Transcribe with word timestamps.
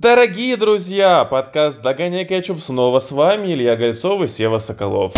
Дорогие 0.00 0.56
друзья, 0.56 1.24
подкаст 1.24 1.82
«Догоняй 1.82 2.24
кетчуп» 2.24 2.60
снова 2.62 3.00
с 3.00 3.10
вами 3.10 3.52
Илья 3.52 3.74
Гольцов 3.74 4.22
и 4.22 4.28
Сева 4.28 4.60
Соколов. 4.60 5.12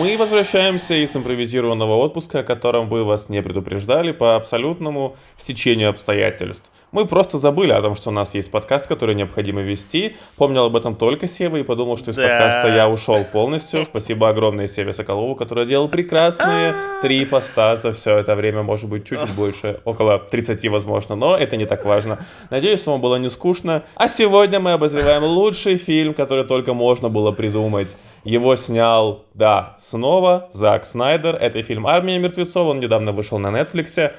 Мы 0.00 0.16
возвращаемся 0.16 0.94
из 0.94 1.14
импровизированного 1.14 1.96
отпуска, 1.96 2.38
о 2.38 2.42
котором 2.42 2.88
вы 2.88 3.04
вас 3.04 3.28
не 3.28 3.42
предупреждали 3.42 4.10
по 4.12 4.34
абсолютному 4.34 5.16
стечению 5.36 5.90
обстоятельств. 5.90 6.72
Мы 6.92 7.06
просто 7.06 7.38
забыли 7.38 7.72
о 7.72 7.80
том, 7.80 7.94
что 7.94 8.10
у 8.10 8.12
нас 8.12 8.34
есть 8.34 8.50
подкаст, 8.50 8.86
который 8.86 9.14
необходимо 9.14 9.62
вести. 9.62 10.14
Помнил 10.36 10.64
об 10.64 10.76
этом 10.76 10.94
только 10.94 11.26
Сева 11.26 11.56
и 11.56 11.62
подумал, 11.62 11.96
что 11.96 12.10
из 12.10 12.16
да. 12.16 12.22
подкаста 12.22 12.68
я 12.68 12.86
ушел 12.86 13.24
полностью. 13.24 13.84
Спасибо 13.84 14.28
огромное 14.28 14.68
Севе 14.68 14.92
Соколову, 14.92 15.34
который 15.34 15.64
делал 15.64 15.88
прекрасные 15.88 16.74
три 17.00 17.24
поста 17.24 17.78
за 17.78 17.92
все 17.92 18.18
это 18.18 18.36
время, 18.36 18.62
может 18.62 18.90
быть, 18.90 19.06
чуть-чуть 19.06 19.32
больше, 19.32 19.80
около 19.86 20.18
30, 20.18 20.68
возможно, 20.68 21.16
но 21.16 21.34
это 21.34 21.56
не 21.56 21.64
так 21.64 21.86
важно. 21.86 22.26
Надеюсь, 22.50 22.84
вам 22.84 23.00
было 23.00 23.16
не 23.16 23.30
скучно. 23.30 23.84
А 23.94 24.10
сегодня 24.10 24.60
мы 24.60 24.72
обозреваем 24.72 25.24
лучший 25.24 25.78
фильм, 25.78 26.12
который 26.12 26.44
только 26.44 26.74
можно 26.74 27.08
было 27.08 27.32
придумать. 27.32 27.96
Его 28.24 28.54
снял, 28.54 29.24
да, 29.32 29.76
снова 29.80 30.50
Зак 30.52 30.84
Снайдер. 30.84 31.36
Это 31.36 31.62
фильм 31.62 31.86
«Армия 31.86 32.18
мертвецов». 32.18 32.68
Он 32.68 32.80
недавно 32.80 33.12
вышел 33.12 33.38
на 33.38 33.48
Netflix. 33.48 34.12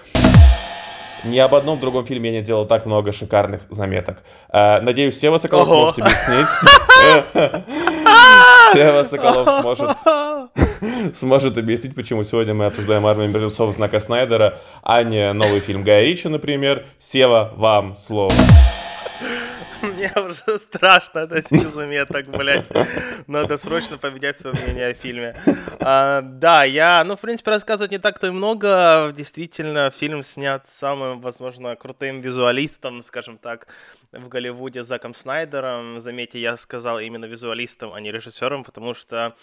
Ни 1.24 1.38
об 1.40 1.56
одном 1.56 1.80
другом 1.80 2.06
фильме 2.06 2.32
я 2.32 2.40
не 2.40 2.44
делал 2.44 2.66
так 2.66 2.86
много 2.86 3.12
шикарных 3.14 3.62
заметок. 3.70 4.24
Э, 4.52 4.82
надеюсь, 4.82 5.20
Сева 5.20 5.38
Соколов 5.38 5.70
Ого. 5.70 5.94
сможет 5.94 6.00
объяснить. 6.00 6.48
Сева 8.74 9.04
Соколов 9.04 9.62
сможет, 9.62 11.16
сможет 11.16 11.58
объяснить, 11.58 11.96
почему 11.96 12.24
сегодня 12.24 12.54
мы 12.54 12.66
обсуждаем 12.66 13.06
«Армию 13.06 13.30
мертвецов» 13.30 13.74
знака 13.74 14.00
Снайдера, 14.00 14.60
а 14.82 15.04
не 15.04 15.32
новый 15.32 15.60
фильм 15.62 15.84
Гая 15.84 16.04
Ричи, 16.04 16.28
например. 16.28 16.86
Сева, 17.00 17.54
вам 17.56 17.96
слово. 17.96 18.34
Мне 19.94 20.12
уже 20.16 20.60
страшно 20.60 21.24
от 21.24 21.32
этих 21.34 21.74
заметок, 21.74 22.28
блядь. 22.28 22.70
Надо 23.28 23.58
срочно 23.58 23.98
поменять 23.98 24.40
свое 24.40 24.56
мнение 24.56 24.88
о 24.88 24.94
фильме. 24.94 25.36
А, 25.82 26.22
да, 26.22 26.64
я, 26.64 27.04
ну, 27.04 27.18
в 27.18 27.20
принципе, 27.20 27.52
рассказывать 27.52 27.92
не 27.92 28.00
так-то 28.00 28.28
и 28.28 28.32
много. 28.32 29.14
Действительно, 29.16 29.92
фильм 29.92 30.24
снят 30.24 30.66
самым, 30.72 31.20
возможно, 31.20 31.76
крутым 31.76 32.22
визуалистом, 32.22 33.02
скажем 33.02 33.38
так, 33.38 33.68
в 34.14 34.28
Голливуде 34.28 34.84
Заком 34.84 35.14
Снайдером. 35.14 36.00
Заметьте, 36.00 36.40
я 36.40 36.56
сказал 36.58 37.00
именно 37.00 37.26
визуалистом, 37.26 37.94
а 37.94 38.00
не 38.00 38.12
режиссером, 38.12 38.64
потому 38.64 38.94
что 38.94 39.36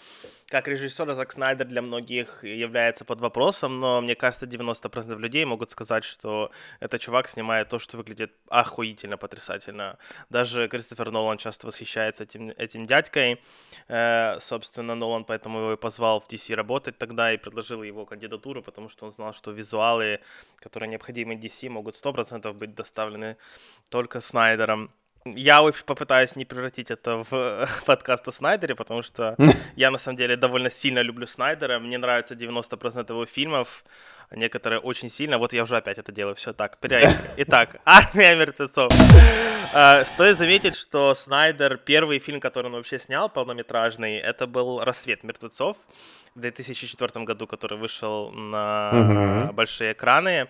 как 0.47 0.67
режиссер 0.67 1.13
Зак 1.13 1.31
Снайдер 1.31 1.65
для 1.67 1.81
многих 1.81 2.43
является 2.43 3.05
под 3.05 3.21
вопросом, 3.21 3.79
но 3.79 4.01
мне 4.01 4.15
кажется, 4.15 4.45
90% 4.45 5.17
людей 5.17 5.45
могут 5.45 5.69
сказать, 5.69 6.03
что 6.03 6.51
этот 6.79 7.01
чувак 7.01 7.27
снимает 7.27 7.69
то, 7.69 7.79
что 7.79 7.97
выглядит 7.97 8.33
охуительно, 8.49 9.17
потрясательно. 9.17 9.97
Даже 10.29 10.67
Кристофер 10.67 11.11
Нолан 11.11 11.37
часто 11.37 11.67
восхищается 11.67 12.23
этим, 12.23 12.49
этим 12.57 12.85
дядькой. 12.85 13.41
Э, 13.87 14.39
собственно, 14.39 14.95
Нолан 14.95 15.23
поэтому 15.23 15.59
его 15.59 15.73
и 15.73 15.77
позвал 15.77 16.19
в 16.19 16.27
DC 16.27 16.55
работать 16.55 16.97
тогда 16.97 17.33
и 17.33 17.37
предложил 17.37 17.83
его 17.83 18.05
кандидатуру, 18.05 18.61
потому 18.61 18.89
что 18.89 19.05
он 19.05 19.11
знал, 19.11 19.33
что 19.33 19.51
визуалы, 19.51 20.19
которые 20.57 20.89
необходимы 20.89 21.35
DC, 21.35 21.69
могут 21.69 21.95
100% 21.95 22.53
быть 22.53 22.75
доставлены 22.75 23.37
только 23.89 24.21
Снайдером. 24.21 24.60
Я 25.25 25.63
попытаюсь 25.85 26.35
не 26.35 26.45
превратить 26.45 26.89
это 26.89 27.23
в 27.29 27.67
подкаст 27.85 28.27
о 28.27 28.31
Снайдере, 28.31 28.75
потому 28.75 29.03
что 29.03 29.35
я 29.75 29.91
на 29.91 29.99
самом 29.99 30.17
деле 30.17 30.35
довольно 30.35 30.69
сильно 30.69 30.99
люблю 30.99 31.27
Снайдера. 31.27 31.79
Мне 31.79 31.97
нравится 31.97 32.33
90% 32.33 33.11
его 33.11 33.25
фильмов, 33.25 33.83
некоторые 34.31 34.79
очень 34.79 35.09
сильно. 35.09 35.37
Вот 35.37 35.53
я 35.53 35.63
уже 35.63 35.77
опять 35.77 35.97
это 35.97 36.11
делаю. 36.11 36.35
Все 36.35 36.53
так, 36.53 36.77
переехали. 36.77 37.17
Итак, 37.37 37.77
«Армия 37.85 38.35
мертвецов». 38.35 38.91
А, 39.73 40.03
стоит 40.03 40.37
заметить, 40.37 40.75
что 40.75 41.15
Снайдер, 41.15 41.77
первый 41.77 42.19
фильм, 42.19 42.39
который 42.39 42.67
он 42.67 42.73
вообще 42.73 42.99
снял, 42.99 43.29
полнометражный, 43.29 44.17
это 44.17 44.45
был 44.45 44.83
«Рассвет 44.83 45.23
мертвецов» 45.23 45.77
в 46.35 46.39
2004 46.39 47.25
году, 47.25 47.47
который 47.47 47.77
вышел 47.77 48.31
на 48.31 49.45
угу. 49.47 49.53
большие 49.53 49.93
экраны. 49.93 50.47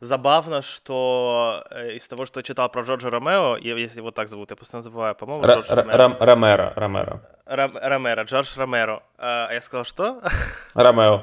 Забавно, 0.00 0.62
что 0.62 1.64
э, 1.70 1.94
из 1.94 2.06
того, 2.08 2.24
что 2.24 2.40
я 2.40 2.42
читал 2.42 2.68
про 2.68 2.82
Джорджа 2.82 3.10
Ромео, 3.10 3.56
если 3.56 4.00
его 4.00 4.10
так 4.10 4.28
зовут, 4.28 4.50
я 4.50 4.56
просто 4.56 4.76
называю, 4.76 5.14
по-моему, 5.14 5.44
Джордж 5.44 5.66
Ромеро. 5.68 6.16
Ромеро, 6.18 6.72
Ромеро. 6.76 7.20
Ромеро, 7.46 8.24
Джордж 8.24 8.56
Ромеро. 8.56 9.02
А 9.18 9.52
я 9.52 9.62
сказал, 9.62 9.84
что? 9.84 10.20
Ромео. 10.74 11.22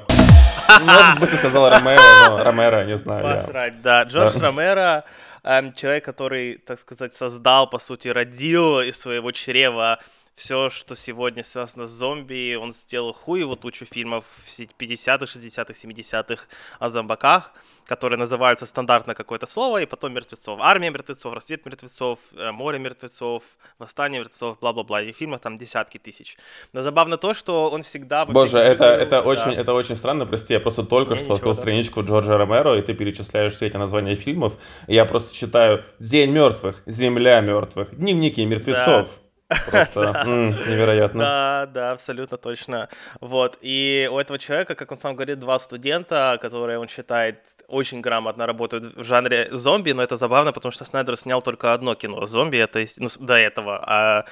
Может 0.80 1.20
быть, 1.20 1.30
ты 1.30 1.36
сказал 1.36 1.68
Ромеро, 1.68 2.00
но 2.28 2.42
Ромеро, 2.42 2.84
не 2.84 2.96
знаю. 2.96 3.22
Посрать, 3.22 3.82
да. 3.82 4.04
Джордж 4.04 4.38
Ромеро, 4.38 5.04
эм, 5.44 5.72
человек, 5.72 6.04
который, 6.04 6.58
так 6.58 6.78
сказать, 6.78 7.14
создал, 7.14 7.68
по 7.68 7.78
сути, 7.78 8.08
родил 8.08 8.80
из 8.80 9.00
своего 9.00 9.32
чрева 9.32 9.98
все, 10.34 10.70
что 10.70 10.96
сегодня 10.96 11.44
связано 11.44 11.86
с 11.86 11.90
зомби, 11.90 12.54
он 12.54 12.72
сделал 12.72 13.12
хуеву 13.12 13.56
тучу 13.56 13.84
фильмов 13.84 14.24
в 14.28 14.48
50-х, 14.48 15.24
60-х, 15.24 15.72
70-х 15.72 16.42
о 16.78 16.88
зомбаках, 16.88 17.52
которые 17.84 18.18
называются 18.18 18.64
стандартно 18.66 19.14
какое-то 19.14 19.46
слово, 19.46 19.82
и 19.82 19.86
потом 19.86 20.14
мертвецов. 20.14 20.58
Армия 20.62 20.90
мертвецов, 20.90 21.34
рассвет 21.34 21.66
мертвецов, 21.66 22.18
э, 22.34 22.50
море 22.52 22.78
мертвецов, 22.78 23.42
восстание 23.78 24.20
мертвецов, 24.20 24.58
бла-бла-бла. 24.60 25.02
И 25.02 25.12
фильмов 25.12 25.40
там 25.40 25.58
десятки 25.58 25.98
тысяч. 25.98 26.36
Но 26.72 26.82
забавно 26.82 27.16
то, 27.18 27.34
что 27.34 27.68
он 27.70 27.82
всегда... 27.82 28.24
Боже, 28.24 28.58
это, 28.58 28.84
это, 28.84 29.10
да. 29.10 29.22
очень, 29.22 29.52
это 29.52 29.74
очень 29.74 29.96
странно, 29.96 30.26
прости, 30.26 30.54
я 30.54 30.60
просто 30.60 30.84
только 30.84 31.16
что 31.16 31.34
открыл 31.34 31.54
да. 31.54 31.60
страничку 31.60 32.02
Джорджа 32.02 32.38
Ромеро, 32.38 32.78
и 32.78 32.82
ты 32.82 32.94
перечисляешь 32.94 33.54
все 33.54 33.66
эти 33.66 33.76
названия 33.76 34.14
фильмов, 34.14 34.54
и 34.86 34.94
я 34.94 35.04
просто 35.04 35.34
читаю 35.34 35.84
«День 35.98 36.30
мертвых», 36.30 36.82
«Земля 36.86 37.40
мертвых», 37.40 37.94
«Дневники 37.96 38.44
мертвецов». 38.44 39.08
Да. 39.08 39.21
Просто 39.70 40.24
невероятно. 40.26 41.20
Да, 41.20 41.66
да, 41.66 41.92
абсолютно 41.92 42.36
точно. 42.36 42.88
Вот. 43.20 43.58
И 43.60 44.08
у 44.10 44.18
этого 44.18 44.38
человека, 44.38 44.74
как 44.74 44.92
он 44.92 44.98
сам 44.98 45.14
говорит, 45.14 45.38
два 45.38 45.58
студента, 45.58 46.38
которые 46.40 46.78
он 46.78 46.88
считает 46.88 47.40
очень 47.68 48.00
грамотно 48.00 48.46
работают 48.46 48.96
в 48.96 49.04
жанре 49.04 49.48
зомби, 49.50 49.92
но 49.92 50.02
это 50.02 50.16
забавно, 50.16 50.52
потому 50.52 50.72
что 50.72 50.84
Снайдер 50.84 51.16
снял 51.16 51.42
только 51.42 51.72
одно 51.72 51.94
кино 51.94 52.26
зомби, 52.26 52.58
это 52.58 52.84
ну, 52.98 53.08
до 53.18 53.34
этого, 53.34 53.80
а, 53.82 54.24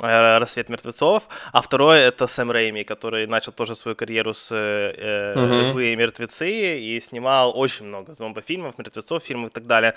а, 0.00 0.38
«Рассвет 0.38 0.68
мертвецов», 0.68 1.28
а 1.52 1.62
второе— 1.62 2.08
это 2.08 2.26
Сэм 2.26 2.52
Рейми, 2.52 2.82
который 2.82 3.26
начал 3.26 3.52
тоже 3.52 3.74
свою 3.74 3.96
карьеру 3.96 4.34
с 4.34 4.48
э, 4.50 5.34
mm-hmm. 5.36 5.64
«Злые 5.66 5.96
мертвецы» 5.96 6.78
и 6.80 7.00
снимал 7.00 7.58
очень 7.58 7.86
много 7.86 8.12
зомбофильмов, 8.12 8.78
мертвецов, 8.78 9.22
фильмов 9.22 9.50
и 9.50 9.52
так 9.54 9.66
далее. 9.66 9.94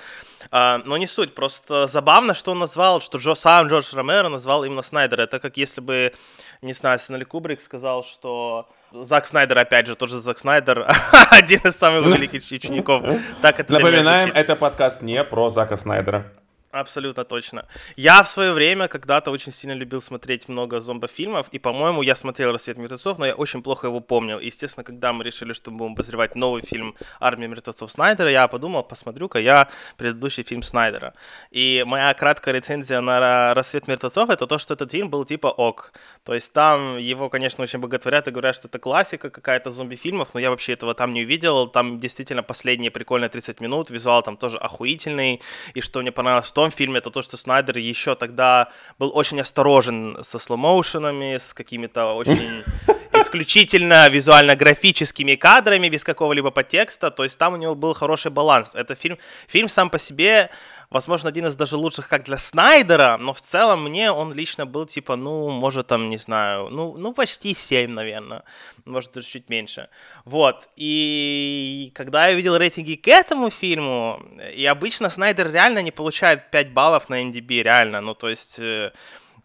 А, 0.52 0.81
но 0.85 0.97
не 0.97 1.08
суть, 1.08 1.34
просто 1.34 1.88
забавно, 1.88 2.34
что 2.34 2.52
он 2.52 2.59
назвал, 2.59 3.02
что 3.02 3.18
Джо, 3.18 3.35
сам 3.35 3.68
Джордж 3.68 3.96
Ромеро 3.96 4.29
назвал 4.29 4.63
именно 4.63 4.81
Снайдера. 4.81 5.23
Это 5.23 5.40
как 5.40 5.58
если 5.58 5.81
бы, 5.81 6.13
не 6.62 6.73
знаю, 6.73 7.00
Стэнли 7.00 7.23
Кубрик 7.23 7.62
сказал, 7.62 8.03
что 8.03 8.68
Зак 8.94 9.25
Снайдер, 9.25 9.57
опять 9.57 9.88
же, 9.88 9.96
тоже 9.96 10.19
Зак 10.19 10.38
Снайдер, 10.38 10.85
один 11.31 11.62
из 11.63 11.75
самых 11.75 12.06
великих 12.18 12.44
учеников. 12.52 13.06
Так 13.41 13.59
это 13.59 13.74
Напоминаем, 13.74 14.31
это 14.34 14.56
подкаст 14.56 15.02
не 15.02 15.24
про 15.24 15.50
Зака 15.50 15.78
Снайдера. 15.78 16.25
Абсолютно 16.72 17.26
точно. 17.26 17.66
Я 17.98 18.24
в 18.24 18.30
свое 18.30 18.54
время 18.54 18.88
когда-то 18.88 19.32
очень 19.32 19.52
сильно 19.52 19.74
любил 19.74 20.02
смотреть 20.02 20.48
много 20.48 20.80
зомбофильмов, 20.80 21.50
и, 21.52 21.59
по-моему, 21.59 22.02
я 22.02 22.16
смотрел 22.16 22.54
«Рассвет 22.54 22.78
мертвецов», 22.78 23.18
но 23.18 23.26
я 23.26 23.34
очень 23.34 23.62
плохо 23.62 23.88
его 23.88 24.00
помнил. 24.00 24.40
Естественно, 24.40 24.86
когда 24.86 25.12
мы 25.12 25.26
решили, 25.26 25.52
что 25.52 25.70
мы 25.70 25.80
будем 25.80 25.92
обозревать 25.94 26.36
новый 26.36 26.62
фильм 26.62 26.96
«Армия 27.20 27.48
мертвецов» 27.50 27.92
Снайдера, 27.92 28.32
я 28.32 28.48
подумал, 28.48 28.84
посмотрю-ка 28.84 29.40
я 29.40 29.68
предыдущий 29.98 30.44
фильм 30.44 30.64
Снайдера. 30.64 31.14
И 31.52 31.84
моя 31.86 32.14
краткая 32.14 32.56
рецензия 32.56 33.02
на 33.02 33.53
«Рассвет 33.53 33.90
мертвецов»— 33.90 34.30
это 34.32 34.48
то, 34.48 34.58
что 34.58 34.74
этот 34.74 34.92
фильм 34.92 35.09
был 35.09 35.26
типа 35.26 35.48
ок. 35.48 35.92
То 36.24 36.34
есть 36.34 36.53
там 36.53 36.98
его, 36.98 37.30
конечно, 37.30 37.64
очень 37.64 37.80
боготворят 37.80 38.30
и 38.30 38.32
говорят, 38.32 38.56
что 38.56 38.70
это 38.70 38.80
классика 38.80 39.30
какая-то 39.30 39.72
зомби-фильмов, 39.72 40.34
но 40.34 40.40
я 40.40 40.50
вообще 40.50 40.72
этого 40.72 40.94
там 40.94 41.12
не 41.12 41.24
увидел. 41.24 41.68
Там 41.68 42.00
действительно 42.00 42.44
последние 42.44 42.92
прикольные 42.92 43.28
30 43.28 43.59
минут, 43.59 43.90
визуал 43.90 44.24
там 44.24 44.38
тоже 44.38 44.58
охуительный, 44.58 45.42
и 45.74 45.82
что 45.82 46.00
мне 46.00 46.14
понравилось 46.14 46.46
в 46.46 46.50
том 46.62 46.70
фильме, 46.72 47.00
это 47.00 47.10
то, 47.10 47.24
что 47.24 47.38
Снайдер 47.38 47.80
еще 47.80 48.14
тогда 48.14 48.70
был 49.00 49.12
очень 49.16 49.42
осторожен 49.42 50.18
со 50.22 50.38
слоумоушенами, 50.38 51.40
с 51.40 51.56
какими-то 51.56 52.14
очень 52.14 52.64
исключительно 53.32 54.10
визуально-графическими 54.10 55.36
кадрами, 55.36 55.90
без 55.90 56.04
какого-либо 56.04 56.52
подтекста, 56.52 57.12
то 57.12 57.24
есть 57.24 57.38
там 57.38 57.54
у 57.54 57.58
него 57.58 57.76
был 57.76 57.94
хороший 57.94 58.30
баланс. 58.30 58.76
Это 58.76 58.96
фильм, 58.96 59.18
фильм 59.48 59.70
сам 59.70 59.90
по 59.90 59.98
себе 59.98 60.50
возможно, 60.90 61.30
один 61.30 61.46
из 61.46 61.56
даже 61.56 61.78
лучших 61.78 62.10
как 62.10 62.26
для 62.26 62.38
Снайдера, 62.38 63.18
но 63.18 63.32
в 63.34 63.42
целом 63.42 63.84
мне 63.86 64.12
он 64.12 64.34
лично 64.34 64.66
был 64.66 64.86
типа, 64.86 65.16
ну, 65.16 65.50
может, 65.50 65.88
там, 65.88 66.10
не 66.10 66.18
знаю, 66.18 66.68
ну, 66.70 66.98
ну 66.98 67.14
почти 67.14 67.56
7, 67.56 67.90
наверное, 67.90 68.44
может, 68.86 69.14
даже 69.14 69.28
чуть 69.28 69.50
меньше. 69.50 69.88
Вот, 70.26 70.68
и 70.76 71.92
когда 71.96 72.28
я 72.28 72.36
видел 72.36 72.58
рейтинги 72.58 72.96
к 72.96 73.08
этому 73.08 73.50
фильму, 73.50 74.22
и 74.54 74.66
обычно 74.66 75.10
Снайдер 75.10 75.52
реально 75.52 75.82
не 75.82 75.92
получает 75.92 76.52
5 76.52 76.74
баллов 76.74 77.10
на 77.10 77.24
MDB, 77.24 77.64
реально, 77.64 78.02
ну, 78.02 78.14
то 78.14 78.30
есть... 78.30 78.60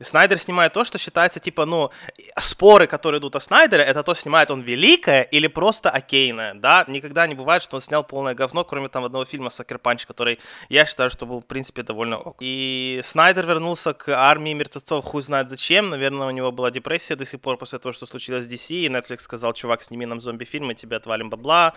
Снайдер 0.00 0.38
снимает 0.38 0.72
то, 0.72 0.84
что 0.84 0.98
считается, 0.98 1.40
типа, 1.40 1.64
ну, 1.66 1.90
споры, 2.38 2.86
которые 2.86 3.18
идут 3.20 3.36
о 3.36 3.40
Снайдере, 3.40 3.82
это 3.82 4.02
то, 4.02 4.14
снимает 4.14 4.50
он 4.50 4.60
великое 4.60 5.22
или 5.22 5.46
просто 5.46 5.90
окейное, 5.90 6.54
да? 6.54 6.84
Никогда 6.86 7.26
не 7.26 7.34
бывает, 7.34 7.62
что 7.62 7.76
он 7.76 7.82
снял 7.82 8.04
полное 8.04 8.34
говно, 8.34 8.64
кроме 8.64 8.88
там 8.88 9.04
одного 9.04 9.24
фильма 9.24 9.50
«Сокер 9.50 9.78
Панч», 9.78 10.06
который 10.06 10.38
я 10.68 10.86
считаю, 10.86 11.10
что 11.10 11.26
был, 11.26 11.40
в 11.40 11.46
принципе, 11.46 11.82
довольно 11.82 12.18
ок. 12.18 12.36
И 12.40 13.00
Снайдер 13.04 13.46
вернулся 13.46 13.94
к 13.94 14.08
армии 14.08 14.52
мертвецов, 14.52 15.04
хуй 15.04 15.22
знает 15.22 15.48
зачем, 15.48 15.88
наверное, 15.88 16.28
у 16.28 16.30
него 16.30 16.52
была 16.52 16.70
депрессия 16.70 17.16
до 17.16 17.24
сих 17.24 17.40
пор 17.40 17.56
после 17.56 17.78
того, 17.78 17.92
что 17.92 18.06
случилось 18.06 18.44
с 18.44 18.48
DC, 18.48 18.76
и 18.76 18.88
Netflix 18.88 19.20
сказал, 19.20 19.52
чувак, 19.52 19.82
сними 19.82 20.06
нам 20.06 20.20
зомби-фильм, 20.20 20.66
мы 20.66 20.74
тебе 20.74 20.96
отвалим 20.96 21.30
бабла, 21.30 21.74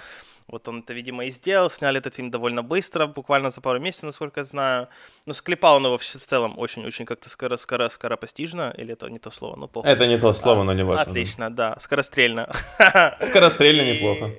вот 0.51 0.67
он 0.67 0.79
это, 0.79 0.93
видимо, 0.93 1.25
и 1.25 1.31
сделал. 1.31 1.69
Сняли 1.69 1.99
этот 1.99 2.15
фильм 2.15 2.31
довольно 2.31 2.63
быстро, 2.63 3.07
буквально 3.07 3.49
за 3.49 3.61
пару 3.61 3.79
месяцев, 3.79 4.03
насколько 4.03 4.39
я 4.39 4.43
знаю. 4.43 4.87
Но 5.25 5.33
склепал 5.33 5.77
он 5.77 5.85
его 5.85 5.97
в 5.97 6.03
целом 6.03 6.57
очень-очень 6.57 7.05
как-то 7.05 7.29
скоро, 7.29 7.57
скоро, 7.57 7.89
скоропостижно. 7.89 8.73
Или 8.77 8.93
это 8.93 9.09
не 9.09 9.19
то 9.19 9.31
слово? 9.31 9.55
Ну, 9.55 9.67
похуй. 9.67 9.89
Это 9.89 10.07
не 10.07 10.17
то 10.17 10.33
слово, 10.33 10.61
а, 10.61 10.63
но 10.63 10.73
не 10.73 10.83
важно. 10.83 11.03
Отлично, 11.03 11.49
да. 11.49 11.77
Скорострельно. 11.79 12.51
Скорострельно 13.21 13.93
неплохо. 13.93 14.31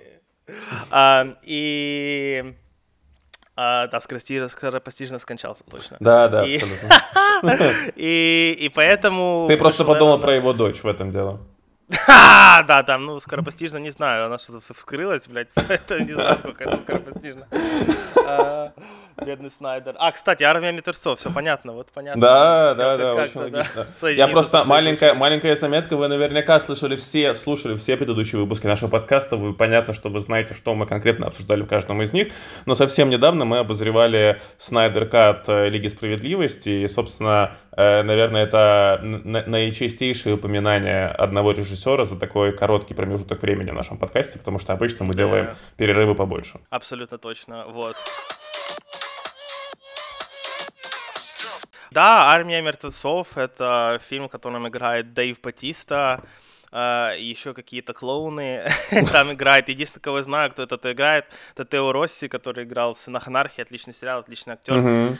А, 0.90 1.26
и... 1.42 2.54
А, 3.56 3.88
да, 3.88 4.00
скоропостижно 4.00 5.18
скончался, 5.18 5.64
точно. 5.70 5.96
Да, 6.00 6.28
да, 6.28 6.46
и... 6.46 6.56
абсолютно. 6.56 6.88
и, 7.96 8.56
и 8.58 8.68
поэтому... 8.68 9.46
Ты 9.48 9.56
просто 9.56 9.84
подумал 9.84 10.18
про 10.18 10.34
его 10.34 10.52
дочь 10.52 10.82
в 10.82 10.86
этом 10.86 11.12
дело. 11.12 11.40
Ха, 11.92 12.62
да, 12.68 12.82
там, 12.82 13.06
ну, 13.06 13.20
скоропостижно, 13.20 13.78
не 13.78 13.90
знаю, 13.90 14.26
она 14.26 14.38
что-то 14.38 14.74
вскрылась, 14.74 15.26
блядь, 15.26 15.48
это 15.54 16.00
не 16.00 16.12
знаю, 16.12 16.38
сколько 16.38 16.64
это 16.64 16.78
скоропостижно. 16.80 17.46
Бедный 19.24 19.50
Снайдер. 19.50 19.94
А, 19.98 20.12
кстати, 20.12 20.42
армия 20.42 20.72
мертвецов, 20.72 21.18
все 21.18 21.30
понятно, 21.30 21.72
вот 21.72 21.88
понятно. 21.92 22.20
Да, 22.20 22.74
да, 22.74 22.96
да, 22.96 23.14
очень 23.14 23.40
логично. 23.40 23.86
Я 24.08 24.28
просто, 24.28 24.64
маленькая, 24.64 25.14
маленькая 25.14 25.54
заметка, 25.54 25.96
вы 25.96 26.08
наверняка 26.08 26.60
слышали 26.60 26.96
все, 26.96 27.34
слушали 27.34 27.76
все 27.76 27.96
предыдущие 27.96 28.40
выпуски 28.40 28.66
нашего 28.66 28.88
подкаста, 28.88 29.36
вы 29.36 29.52
понятно, 29.54 29.92
что 29.92 30.08
вы 30.08 30.20
знаете, 30.20 30.54
что 30.54 30.74
мы 30.74 30.86
конкретно 30.86 31.26
обсуждали 31.26 31.62
в 31.62 31.66
каждом 31.66 32.02
из 32.02 32.12
них, 32.12 32.28
но 32.66 32.74
совсем 32.74 33.10
недавно 33.10 33.44
мы 33.44 33.58
обозревали 33.58 34.40
Снайдер 34.58 35.06
Кат 35.06 35.48
э, 35.48 35.68
Лиги 35.68 35.88
Справедливости, 35.88 36.68
и, 36.68 36.88
собственно, 36.88 37.52
э, 37.76 38.02
наверное, 38.02 38.44
это 38.44 39.00
наичастейшее 39.02 40.34
упоминание 40.36 41.08
одного 41.08 41.52
режиссера 41.52 42.04
за 42.04 42.18
такой 42.18 42.52
короткий 42.52 42.94
промежуток 42.94 43.42
времени 43.42 43.70
в 43.70 43.74
нашем 43.74 43.98
подкасте, 43.98 44.38
потому 44.38 44.58
что 44.58 44.72
обычно 44.72 45.04
мы 45.04 45.14
делаем 45.14 45.50
перерывы 45.76 46.14
побольше. 46.14 46.60
Абсолютно 46.70 47.18
точно, 47.18 47.66
вот. 47.68 47.96
Да, 51.90 52.30
«Армия 52.30 52.62
мертвецов»— 52.62 53.26
это 53.36 54.00
фильм, 54.08 54.28
в 54.28 54.30
котором 54.30 54.68
играет 54.68 55.12
Дэйв 55.12 55.40
Батиста, 55.40 56.22
Uh, 56.72 57.18
еще 57.18 57.52
какие-то 57.52 57.92
клоуны 57.92 58.64
там 59.12 59.32
играют. 59.32 59.68
Единственное, 59.68 60.02
кого 60.02 60.18
я 60.18 60.22
знаю, 60.22 60.52
кто 60.52 60.62
это 60.62 60.92
играет, 60.92 61.24
это 61.56 61.64
Тео 61.64 61.92
Росси, 61.92 62.28
который 62.28 62.62
играл 62.62 62.94
в 62.94 62.98
«Сынах 62.98 63.26
анархии», 63.26 63.60
отличный 63.60 63.92
сериал, 63.92 64.20
отличный 64.20 64.54
актер. 64.54 65.18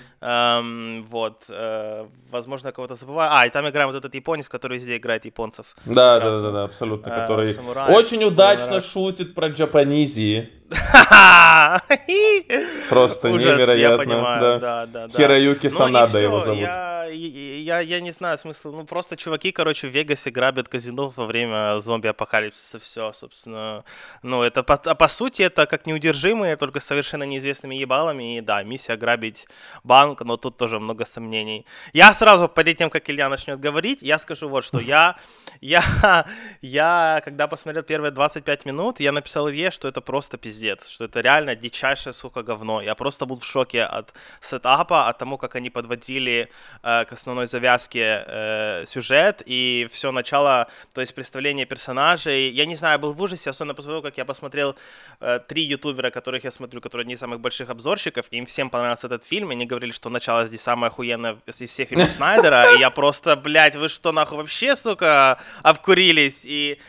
Вот. 1.10 1.44
Uh, 1.48 2.08
возможно, 2.30 2.68
я 2.68 2.72
кого-то 2.72 2.94
забываю. 2.94 3.32
А, 3.32 3.46
и 3.46 3.50
там 3.50 3.68
играем 3.68 3.88
вот 3.88 3.96
этот 3.96 4.14
японец, 4.14 4.48
который 4.48 4.78
везде 4.78 4.96
играет 4.96 5.24
японцев. 5.24 5.74
Да, 5.86 6.20
да, 6.20 6.40
да, 6.40 6.50
да, 6.52 6.64
абсолютно. 6.64 7.08
Uh, 7.08 7.20
который 7.20 7.54
самурай, 7.54 7.92
очень 7.92 8.22
удачно 8.22 8.80
шутит 8.80 9.34
про 9.34 9.48
джапанизии. 9.48 10.60
Просто 12.88 13.30
Ужас, 13.30 13.44
невероятно. 13.44 13.72
Я 13.72 13.98
понимаю, 13.98 14.40
да. 14.40 14.58
да, 14.58 14.86
да, 14.86 15.08
да. 15.08 15.16
Хироюки 15.16 15.66
ну, 15.66 15.76
Санада 15.76 16.22
его 16.22 16.40
зовут. 16.40 16.60
Я, 16.60 17.06
я, 17.10 17.80
я 17.80 18.00
не 18.00 18.12
знаю 18.12 18.38
смысла. 18.38 18.70
Ну, 18.70 18.84
просто 18.84 19.16
чуваки, 19.16 19.50
короче, 19.50 19.88
в 19.88 19.90
Вегасе 19.90 20.30
грабят 20.30 20.68
казино 20.68 21.12
во 21.16 21.26
время 21.26 21.39
зомби-апокалипсиса. 21.80 22.78
Все, 22.78 23.12
собственно. 23.12 23.84
Ну, 24.22 24.42
это 24.42 24.62
по, 24.62 24.74
а 24.74 24.94
по 24.94 25.08
сути, 25.08 25.42
это 25.42 25.66
как 25.66 25.86
неудержимые, 25.86 26.56
только 26.56 26.80
с 26.80 26.84
совершенно 26.84 27.24
неизвестными 27.24 27.74
ебалами. 27.74 28.38
И 28.38 28.40
да, 28.40 28.62
миссия 28.62 28.96
грабить 28.96 29.46
банк, 29.84 30.20
но 30.22 30.36
тут 30.36 30.56
тоже 30.56 30.78
много 30.78 31.06
сомнений. 31.06 31.66
Я 31.92 32.12
сразу, 32.14 32.48
перед 32.48 32.76
тем, 32.76 32.90
как 32.90 33.08
Илья 33.08 33.28
начнет 33.28 33.58
говорить, 33.60 34.02
я 34.02 34.18
скажу 34.18 34.48
вот 34.48 34.64
что. 34.64 34.80
Я, 34.80 35.16
я, 35.60 36.26
я, 36.60 37.20
когда 37.24 37.46
посмотрел 37.46 37.82
первые 37.82 38.10
25 38.10 38.66
минут, 38.66 39.00
я 39.00 39.12
написал 39.12 39.48
Илье, 39.48 39.70
что 39.70 39.88
это 39.88 40.00
просто 40.00 40.36
пиздец 40.36 40.90
что 40.90 41.04
это 41.04 41.20
реально 41.20 41.54
дичайшее, 41.54 42.12
сука, 42.12 42.42
говно. 42.42 42.82
Я 42.82 42.94
просто 42.94 43.26
был 43.26 43.38
в 43.38 43.44
шоке 43.44 43.84
от 43.84 44.12
сетапа, 44.40 45.08
от 45.08 45.18
того, 45.18 45.38
как 45.38 45.56
они 45.56 45.70
подводили 45.70 46.50
э, 46.82 47.04
к 47.04 47.12
основной 47.12 47.46
завязке 47.46 48.24
э, 48.26 48.84
сюжет 48.86 49.42
и 49.46 49.88
все 49.92 50.12
начало, 50.12 50.68
то 50.92 51.00
есть 51.00 51.14
представление 51.30 51.64
персонажей. 51.64 52.50
Я 52.50 52.66
не 52.66 52.74
знаю, 52.74 52.98
был 52.98 53.12
в 53.12 53.22
ужасе, 53.22 53.50
особенно 53.50 53.74
после 53.74 53.90
того, 53.90 54.02
как 54.02 54.18
я 54.18 54.24
посмотрел 54.24 54.74
э, 55.20 55.38
три 55.46 55.62
ютубера, 55.62 56.10
которых 56.10 56.42
я 56.42 56.50
смотрю, 56.50 56.80
которые 56.80 57.02
одни 57.02 57.14
из 57.14 57.20
самых 57.20 57.38
больших 57.38 57.70
обзорщиков, 57.70 58.26
им 58.32 58.46
всем 58.46 58.68
понравился 58.68 59.06
этот 59.06 59.22
фильм, 59.22 59.50
и 59.50 59.54
они 59.54 59.64
говорили, 59.64 59.92
что 59.92 60.10
начало 60.10 60.46
здесь 60.46 60.60
самое 60.60 60.90
охуенное 60.90 61.36
из 61.46 61.70
всех 61.70 61.88
фильмов 61.88 62.10
Снайдера, 62.16 62.74
и 62.74 62.80
я 62.80 62.90
просто, 62.90 63.36
блядь, 63.36 63.76
вы 63.76 63.88
что, 63.88 64.10
нахуй 64.10 64.38
вообще, 64.38 64.74
сука, 64.74 65.38
обкурились? 65.62 66.40
И 66.42 66.80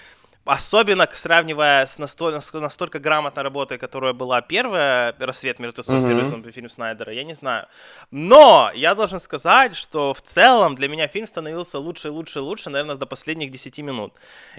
Особенно 0.43 1.07
сравнивая 1.11 1.85
с 1.85 1.99
настолько, 1.99 2.59
настолько 2.59 2.99
грамотной 2.99 3.43
работой, 3.43 3.77
которая 3.77 4.13
была 4.13 4.41
первая 4.41 5.15
«Рассвет 5.19 5.59
мертвецов», 5.59 5.95
mm-hmm. 5.95 6.07
первый 6.07 6.25
зомби-фильм 6.25 6.69
Снайдера, 6.69 7.13
я 7.13 7.23
не 7.23 7.35
знаю. 7.35 7.67
Но 8.09 8.71
я 8.73 8.95
должен 8.95 9.19
сказать, 9.19 9.75
что 9.75 10.15
в 10.15 10.21
целом 10.21 10.75
для 10.75 10.87
меня 10.87 11.07
фильм 11.07 11.27
становился 11.27 11.77
лучше 11.77 12.07
и 12.07 12.11
лучше 12.11 12.39
и 12.39 12.41
лучше, 12.41 12.71
наверное, 12.71 12.95
до 12.95 13.05
последних 13.05 13.51
10 13.51 13.77
минут. 13.79 14.13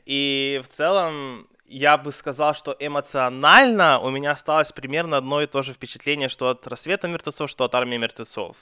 И 0.07 0.63
в 0.65 0.77
целом 0.77 1.49
я 1.73 1.97
бы 1.97 2.13
сказал, 2.13 2.55
что 2.55 2.77
эмоционально 2.79 3.99
у 3.99 4.11
меня 4.11 4.33
осталось 4.33 4.73
примерно 4.73 5.17
одно 5.17 5.41
и 5.43 5.47
то 5.47 5.63
же 5.63 5.73
впечатление, 5.73 6.29
что 6.29 6.51
от 6.51 6.67
«Рассвета 6.67 7.09
мертвецов», 7.09 7.51
что 7.51 7.65
от 7.65 7.75
«Армии 7.75 7.97
мертвецов». 7.97 8.57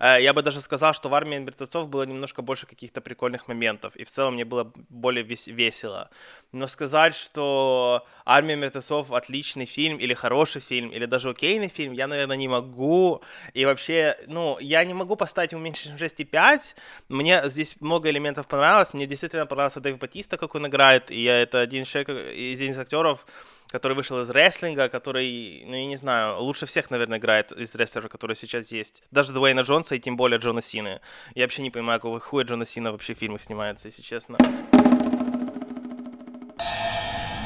Э, 0.00 0.18
я 0.20 0.32
бы 0.32 0.42
даже 0.42 0.60
сказал, 0.60 0.94
что 0.94 1.08
в 1.08 1.14
армии 1.14 1.38
мертвецов 1.38 1.88
было 1.88 2.04
немножко 2.04 2.42
больше 2.42 2.66
каких-то 2.66 3.00
прикольных 3.00 3.48
моментов, 3.48 3.96
и 3.96 4.04
в 4.04 4.10
целом 4.10 4.34
мне 4.34 4.44
было 4.44 4.72
более 4.88 5.24
весело. 5.24 6.10
Но 6.52 6.66
сказать, 6.66 7.14
что 7.14 8.06
армия 8.24 8.56
мертвецов 8.56 9.12
отличный 9.12 9.66
фильм, 9.66 9.98
или 9.98 10.14
хороший 10.14 10.60
фильм, 10.60 10.90
или 10.90 11.06
даже 11.06 11.30
окейный 11.30 11.68
фильм, 11.68 11.92
я, 11.92 12.06
наверное, 12.06 12.36
не 12.36 12.48
могу. 12.48 13.22
И 13.54 13.64
вообще, 13.64 14.16
ну, 14.26 14.58
я 14.60 14.84
не 14.84 14.94
могу 14.94 15.16
поставить 15.16 15.52
ему 15.52 15.62
меньше, 15.62 15.84
чем 15.84 15.96
6,5. 15.96 16.74
Мне 17.08 17.42
здесь 17.48 17.76
много 17.80 18.10
элементов 18.10 18.46
понравилось. 18.46 18.94
Мне 18.94 19.06
действительно 19.06 19.46
понравился 19.46 19.80
Дэйв 19.80 19.98
Батиста, 19.98 20.36
как 20.36 20.54
он 20.54 20.66
играет, 20.66 21.10
и 21.10 21.22
я, 21.22 21.42
это 21.42 21.60
один 21.60 21.84
человек, 21.84 22.08
из 22.52 22.78
актеров, 22.78 23.26
который 23.70 23.94
вышел 23.94 24.20
из 24.20 24.30
рестлинга, 24.30 24.88
который, 24.88 25.64
ну, 25.66 25.74
я 25.74 25.86
не 25.86 25.96
знаю, 25.96 26.40
лучше 26.40 26.66
всех, 26.66 26.90
наверное, 26.90 27.18
играет 27.18 27.52
из 27.52 27.74
рестлеров, 27.74 28.10
которые 28.10 28.36
сейчас 28.36 28.72
есть. 28.72 29.02
Даже 29.10 29.32
Дуэйна 29.32 29.60
Джонса 29.60 29.94
и 29.94 29.98
тем 29.98 30.16
более 30.16 30.38
Джона 30.38 30.62
Сины. 30.62 31.00
Я 31.34 31.44
вообще 31.44 31.62
не 31.62 31.70
понимаю, 31.70 31.98
какого 31.98 32.20
хуя 32.20 32.44
Джона 32.44 32.64
Сина 32.64 32.92
вообще 32.92 33.14
в 33.14 33.18
фильмах 33.18 33.42
снимается, 33.42 33.88
если 33.88 34.02
честно. 34.02 34.38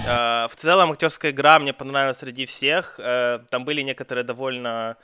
Uh, 0.06 0.48
в 0.48 0.56
целом 0.56 0.90
актерская 0.92 1.30
игра 1.30 1.58
мне 1.58 1.72
понравилась 1.72 2.18
среди 2.18 2.46
всех. 2.46 2.98
Uh, 2.98 3.44
там 3.50 3.64
были 3.64 3.82
некоторые 3.82 4.24
довольно 4.24 4.96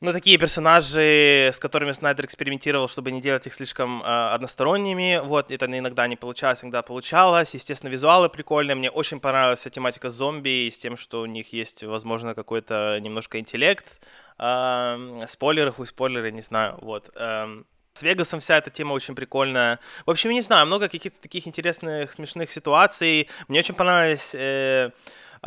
ну, 0.00 0.12
такие 0.12 0.36
персонажи, 0.36 1.50
с 1.52 1.58
которыми 1.58 1.92
Снайдер 1.92 2.26
экспериментировал, 2.26 2.86
чтобы 2.86 3.10
не 3.10 3.22
делать 3.22 3.46
их 3.46 3.54
слишком 3.54 4.02
э, 4.02 4.04
односторонними. 4.04 5.22
Вот, 5.24 5.50
это 5.50 5.66
иногда 5.66 6.06
не 6.06 6.16
получалось, 6.16 6.62
иногда 6.62 6.82
получалось. 6.82 7.54
Естественно, 7.54 7.90
визуалы 7.90 8.28
прикольные. 8.28 8.74
Мне 8.74 8.90
очень 8.90 9.20
понравилась 9.20 9.62
тематика 9.62 10.10
зомби 10.10 10.68
с 10.70 10.78
тем, 10.78 10.98
что 10.98 11.22
у 11.22 11.26
них 11.26 11.54
есть, 11.54 11.82
возможно, 11.82 12.34
какой-то 12.34 12.98
немножко 13.00 13.38
интеллект. 13.38 14.00
Э, 14.38 15.24
спойлеры, 15.26 15.72
хуй 15.72 15.86
спойлеры, 15.86 16.30
не 16.30 16.42
знаю. 16.42 16.76
Вот. 16.82 17.10
Э, 17.16 17.62
с 17.94 18.02
Вегасом 18.02 18.40
вся 18.40 18.58
эта 18.58 18.70
тема 18.70 18.92
очень 18.92 19.14
прикольная. 19.14 19.80
В 20.04 20.10
общем, 20.10 20.30
не 20.30 20.42
знаю, 20.42 20.66
много 20.66 20.90
каких-то 20.90 21.18
таких 21.22 21.46
интересных, 21.46 22.12
смешных 22.12 22.52
ситуаций. 22.52 23.30
Мне 23.48 23.60
очень 23.60 23.74
понравились... 23.74 24.34
Э, 24.34 24.90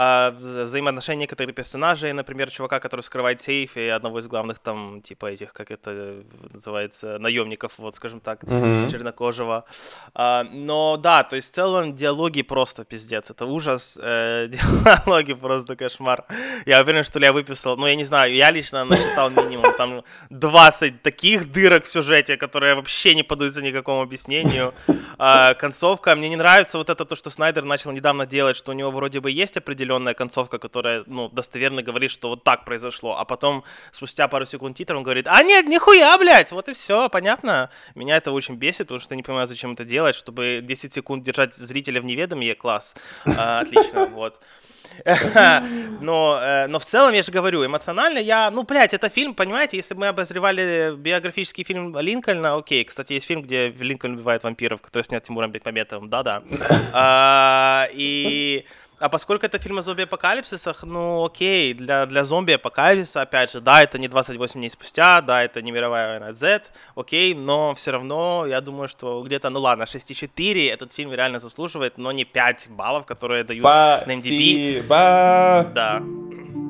а, 0.02 0.32
взаимоотношения 0.32 1.20
некоторых 1.20 1.54
персонажей, 1.54 2.14
например, 2.14 2.50
чувака, 2.50 2.80
который 2.80 3.02
скрывает 3.02 3.42
сейф, 3.42 3.76
и 3.76 3.90
одного 3.90 4.20
из 4.20 4.28
главных 4.28 4.60
там, 4.60 5.02
типа 5.02 5.26
этих, 5.26 5.52
как 5.52 5.72
это 5.72 6.24
называется, 6.54 7.20
наемников, 7.20 7.74
вот 7.78 7.96
скажем 7.96 8.22
так, 8.22 8.46
mm-hmm. 8.46 8.90
чернокожего. 8.90 9.66
А, 10.14 10.46
но 10.46 10.96
да, 10.96 11.26
то 11.26 11.36
есть 11.36 11.52
в 11.52 11.56
целом 11.56 11.98
диалоги 11.98 12.44
просто 12.44 12.86
пиздец, 12.86 13.30
это 13.30 13.46
ужас, 13.46 14.00
э, 14.02 14.48
диалоги 14.86 15.34
просто 15.34 15.76
кошмар. 15.76 16.24
Я 16.66 16.82
уверен, 16.82 17.04
что 17.04 17.20
я 17.20 17.34
выписал, 17.34 17.76
ну 17.76 17.86
я 17.86 17.96
не 17.96 18.06
знаю, 18.06 18.34
я 18.34 18.52
лично 18.52 18.86
насчитал 18.86 19.30
минимум 19.32 19.76
там 19.76 20.04
20 20.30 21.02
таких 21.02 21.52
дырок 21.52 21.84
в 21.84 21.88
сюжете, 21.88 22.38
которые 22.38 22.76
вообще 22.76 23.16
не 23.16 23.24
подаются 23.24 23.62
никакому 23.62 24.02
объяснению. 24.02 24.74
А, 25.18 25.56
концовка, 25.56 26.16
мне 26.16 26.30
не 26.30 26.38
нравится 26.38 26.78
вот 26.78 26.90
это 26.90 27.04
то, 27.04 27.18
что 27.18 27.30
Снайдер 27.30 27.66
начал 27.66 27.92
недавно 27.92 28.26
делать, 28.26 28.56
что 28.56 28.72
у 28.72 28.76
него 28.76 28.92
вроде 28.92 29.20
бы 29.20 29.30
есть 29.30 29.58
определенный 29.58 29.89
определенная 29.90 30.14
концовка, 30.14 30.60
которая, 30.60 31.04
ну, 31.08 31.30
достоверно 31.30 31.82
говорит, 31.82 32.12
что 32.12 32.30
вот 32.30 32.44
так 32.44 32.66
произошло, 32.66 33.18
а 33.18 33.26
потом 33.26 33.64
спустя 33.92 34.28
пару 34.28 34.46
секунд 34.46 34.78
титров 34.78 35.00
он 35.00 35.04
говорит, 35.04 35.28
а 35.28 35.44
нет, 35.44 35.66
нихуя, 35.66 36.18
блядь, 36.18 36.52
вот 36.52 36.70
и 36.70 36.74
все, 36.74 37.10
понятно. 37.10 37.70
Меня 37.96 38.18
это 38.18 38.32
очень 38.32 38.56
бесит, 38.56 38.88
потому 38.88 39.00
что 39.00 39.14
я 39.14 39.18
не 39.18 39.24
понимаю, 39.24 39.48
зачем 39.48 39.72
это 39.72 39.84
делать, 39.84 40.16
чтобы 40.16 40.62
10 40.64 40.94
секунд 40.94 41.24
держать 41.24 41.56
зрителя 41.56 42.02
в 42.02 42.06
неведомье, 42.06 42.56
класс, 42.56 42.96
а, 43.26 43.62
отлично, 43.62 44.06
вот. 44.14 44.40
но, 46.02 46.40
э, 46.42 46.68
но 46.68 46.80
в 46.80 46.86
целом, 46.86 47.14
я 47.14 47.24
же 47.24 47.32
говорю, 47.32 47.66
эмоционально 47.66 48.20
я, 48.20 48.52
ну, 48.52 48.64
блядь, 48.64 48.94
это 48.94 49.10
фильм, 49.10 49.34
понимаете, 49.34 49.78
если 49.78 49.94
бы 49.94 50.02
мы 50.02 50.08
обозревали 50.08 50.94
биографический 50.98 51.64
фильм 51.64 51.98
Линкольна, 51.98 52.56
окей, 52.56 52.84
кстати, 52.84 53.14
есть 53.14 53.28
фильм, 53.28 53.44
где 53.44 53.70
Линкольн 53.70 54.16
убивает 54.16 54.44
вампиров, 54.44 54.82
который 54.82 55.04
снят 55.04 55.24
Тимуром 55.24 55.52
Бекмаметовым, 55.52 56.10
да-да. 56.10 56.44
А, 56.92 57.88
и 57.94 58.66
а 59.00 59.10
поскольку 59.10 59.46
это 59.46 59.60
фильм 59.60 59.78
о 59.78 59.82
зомби-апокалипсисах, 59.82 60.84
ну 60.84 61.26
окей, 61.26 61.74
для, 61.74 62.06
для 62.06 62.24
зомби-апокалипсиса, 62.24 63.22
опять 63.22 63.52
же, 63.52 63.62
да, 63.62 63.82
это 63.82 63.98
не 63.98 64.08
28 64.08 64.60
дней 64.60 64.70
спустя, 64.70 65.22
да, 65.22 65.44
это 65.44 65.62
не 65.62 65.72
мировая 65.72 66.20
война 66.20 66.34
Z, 66.34 66.64
окей, 66.96 67.34
но 67.34 67.74
все 67.76 67.92
равно, 67.92 68.46
я 68.48 68.62
думаю, 68.62 68.88
что 68.88 69.22
где-то, 69.24 69.50
ну 69.50 69.60
ладно, 69.60 69.84
6,4 69.84 70.70
этот 70.72 70.94
фильм 70.94 71.14
реально 71.14 71.40
заслуживает, 71.40 71.98
но 71.98 72.12
не 72.12 72.26
5 72.26 72.68
баллов, 72.70 73.06
которые 73.06 73.44
дают 73.44 73.62
Спасибо. 73.62 74.04
на 74.08 74.12
MDB. 74.12 74.84
Да. 75.74 76.04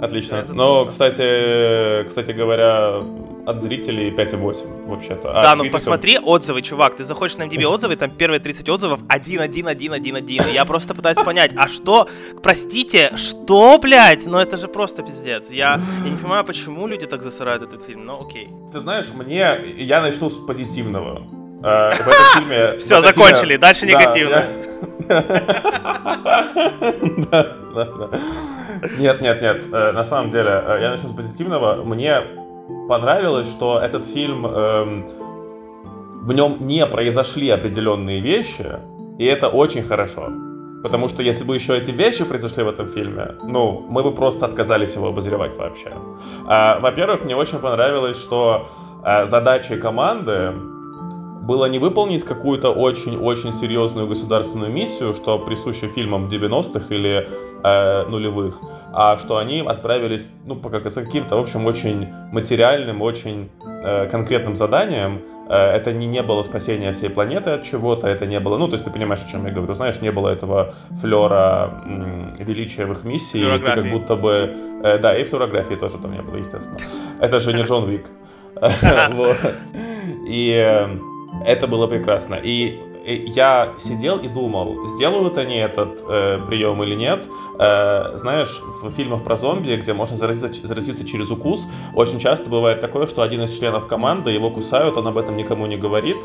Отлично. 0.01 0.45
Но, 0.49 0.85
кстати, 0.85 2.07
кстати 2.07 2.31
говоря, 2.31 3.03
от 3.49 3.59
зрителей 3.59 4.11
5,8 4.11 4.87
вообще-то. 4.87 5.31
А 5.31 5.43
да, 5.43 5.55
ну 5.55 5.69
посмотри 5.69 6.19
отзывы, 6.19 6.61
чувак. 6.61 6.95
Ты 6.95 7.03
заходишь 7.03 7.37
на 7.37 7.43
MDB 7.43 7.65
отзывы, 7.65 7.95
там 7.95 8.11
первые 8.11 8.39
30 8.39 8.69
отзывов 8.69 8.99
1, 9.09 9.41
1, 9.41 9.67
1, 9.67 9.93
1, 9.93 10.15
1. 10.15 10.43
Я 10.53 10.65
просто 10.65 10.93
пытаюсь 10.93 11.17
понять, 11.17 11.51
а 11.55 11.67
что, 11.67 12.07
простите, 12.43 13.11
что, 13.15 13.79
блядь? 13.79 14.25
Ну 14.25 14.37
это 14.37 14.57
же 14.57 14.67
просто 14.67 15.03
пиздец. 15.03 15.49
Я, 15.49 15.81
я 16.03 16.09
не 16.09 16.17
понимаю, 16.17 16.45
почему 16.45 16.87
люди 16.87 17.07
так 17.07 17.23
засирают 17.23 17.63
этот 17.63 17.83
фильм, 17.83 18.05
но 18.05 18.21
окей. 18.21 18.49
Ты 18.71 18.79
знаешь, 18.79 19.07
мне, 19.13 19.57
я 19.77 20.01
начну 20.01 20.29
с 20.29 20.35
позитивного. 20.35 21.23
Э, 21.63 21.91
в 21.91 22.07
этом 22.07 22.25
фильме... 22.35 22.77
Все, 22.77 23.01
закончили, 23.01 23.57
дальше 23.57 23.87
негативно. 23.87 24.43
Нет, 28.97 29.21
нет, 29.21 29.41
нет. 29.41 29.67
Э, 29.73 29.91
на 29.91 30.03
самом 30.03 30.31
деле, 30.31 30.51
э, 30.51 30.79
я 30.81 30.91
начну 30.91 31.09
с 31.09 31.13
позитивного. 31.13 31.83
Мне 31.83 32.21
понравилось, 32.89 33.47
что 33.47 33.79
этот 33.79 34.07
фильм, 34.07 34.45
эм, 34.45 35.05
в 36.25 36.33
нем 36.33 36.57
не 36.59 36.85
произошли 36.85 37.49
определенные 37.49 38.19
вещи, 38.19 38.65
и 39.19 39.25
это 39.25 39.47
очень 39.47 39.83
хорошо. 39.83 40.29
Потому 40.83 41.07
что 41.09 41.21
если 41.21 41.45
бы 41.45 41.55
еще 41.55 41.77
эти 41.77 41.91
вещи 41.91 42.25
произошли 42.25 42.63
в 42.63 42.67
этом 42.67 42.87
фильме, 42.87 43.35
ну, 43.43 43.85
мы 43.89 44.01
бы 44.03 44.11
просто 44.11 44.45
отказались 44.45 44.95
его 44.95 45.07
обозревать 45.07 45.57
вообще. 45.57 45.91
А, 46.47 46.79
во-первых, 46.79 47.25
мне 47.25 47.35
очень 47.35 47.59
понравилось, 47.59 48.17
что 48.17 48.67
а, 49.03 49.25
задачей 49.25 49.77
команды 49.77 50.53
было 51.49 51.65
не 51.65 51.79
выполнить 51.79 52.23
какую-то 52.23 52.69
очень-очень 52.69 53.53
серьезную 53.53 54.07
государственную 54.07 54.71
миссию, 54.71 55.15
что 55.15 55.39
присуще 55.39 55.87
фильмам 55.87 56.27
90-х 56.27 56.93
или 56.93 57.27
э, 57.63 58.05
нулевых, 58.07 58.59
а 58.93 59.17
что 59.17 59.37
они 59.37 59.61
отправились, 59.61 60.31
ну, 60.45 60.55
по 60.55 60.69
как, 60.69 60.83
каким-то, 60.83 61.37
в 61.37 61.39
общем, 61.39 61.65
очень 61.65 62.07
материальным, 62.31 63.01
очень 63.01 63.49
э, 63.65 64.07
конкретным 64.11 64.55
заданием. 64.55 65.21
Э, 65.49 65.71
это 65.77 65.91
не, 65.91 66.05
не 66.05 66.21
было 66.21 66.43
спасения 66.43 66.91
всей 66.91 67.09
планеты 67.09 67.49
от 67.49 67.63
чего-то, 67.63 68.05
это 68.05 68.27
не 68.27 68.39
было, 68.39 68.57
ну, 68.57 68.67
то 68.67 68.73
есть 68.73 68.85
ты 68.85 68.91
понимаешь, 68.91 69.23
о 69.25 69.31
чем 69.31 69.47
я 69.47 69.51
говорю, 69.51 69.73
знаешь, 69.73 70.01
не 70.01 70.11
было 70.11 70.29
этого 70.29 70.75
флера 71.01 71.81
м, 71.83 72.35
величия 72.37 72.85
в 72.85 72.91
их 72.91 73.03
миссии, 73.03 73.57
ты 73.57 73.59
как 73.59 73.89
будто 73.89 74.15
бы, 74.15 74.55
э, 74.83 74.99
да, 74.99 75.17
и 75.17 75.23
флюорографии 75.23 75.75
тоже 75.75 75.97
там 75.97 76.11
не 76.11 76.21
было, 76.21 76.35
естественно. 76.35 76.77
Это 77.19 77.39
же 77.39 77.53
не 77.53 77.63
Джон 77.67 77.89
Вик. 77.89 78.05
И 80.27 80.53
э, 80.55 80.87
это 81.45 81.67
было 81.67 81.87
прекрасно. 81.87 82.35
И 82.35 82.79
я 83.05 83.73
сидел 83.79 84.17
и 84.17 84.27
думал, 84.27 84.87
сделают 84.87 85.37
они 85.37 85.55
этот 85.55 86.03
э, 86.07 86.39
прием 86.47 86.83
или 86.83 86.95
нет. 86.95 87.27
Э, 87.57 88.15
знаешь, 88.15 88.61
в 88.83 88.91
фильмах 88.91 89.23
про 89.23 89.37
зомби, 89.37 89.75
где 89.75 89.93
можно 89.93 90.17
заразиться, 90.17 90.67
заразиться 90.67 91.05
через 91.05 91.31
укус, 91.31 91.67
очень 91.95 92.19
часто 92.19 92.49
бывает 92.49 92.81
такое, 92.81 93.07
что 93.07 93.21
один 93.21 93.43
из 93.43 93.57
членов 93.57 93.87
команды 93.87 94.31
его 94.31 94.51
кусают, 94.51 94.97
он 94.97 95.07
об 95.07 95.17
этом 95.17 95.37
никому 95.37 95.65
не 95.65 95.77
говорит. 95.77 96.17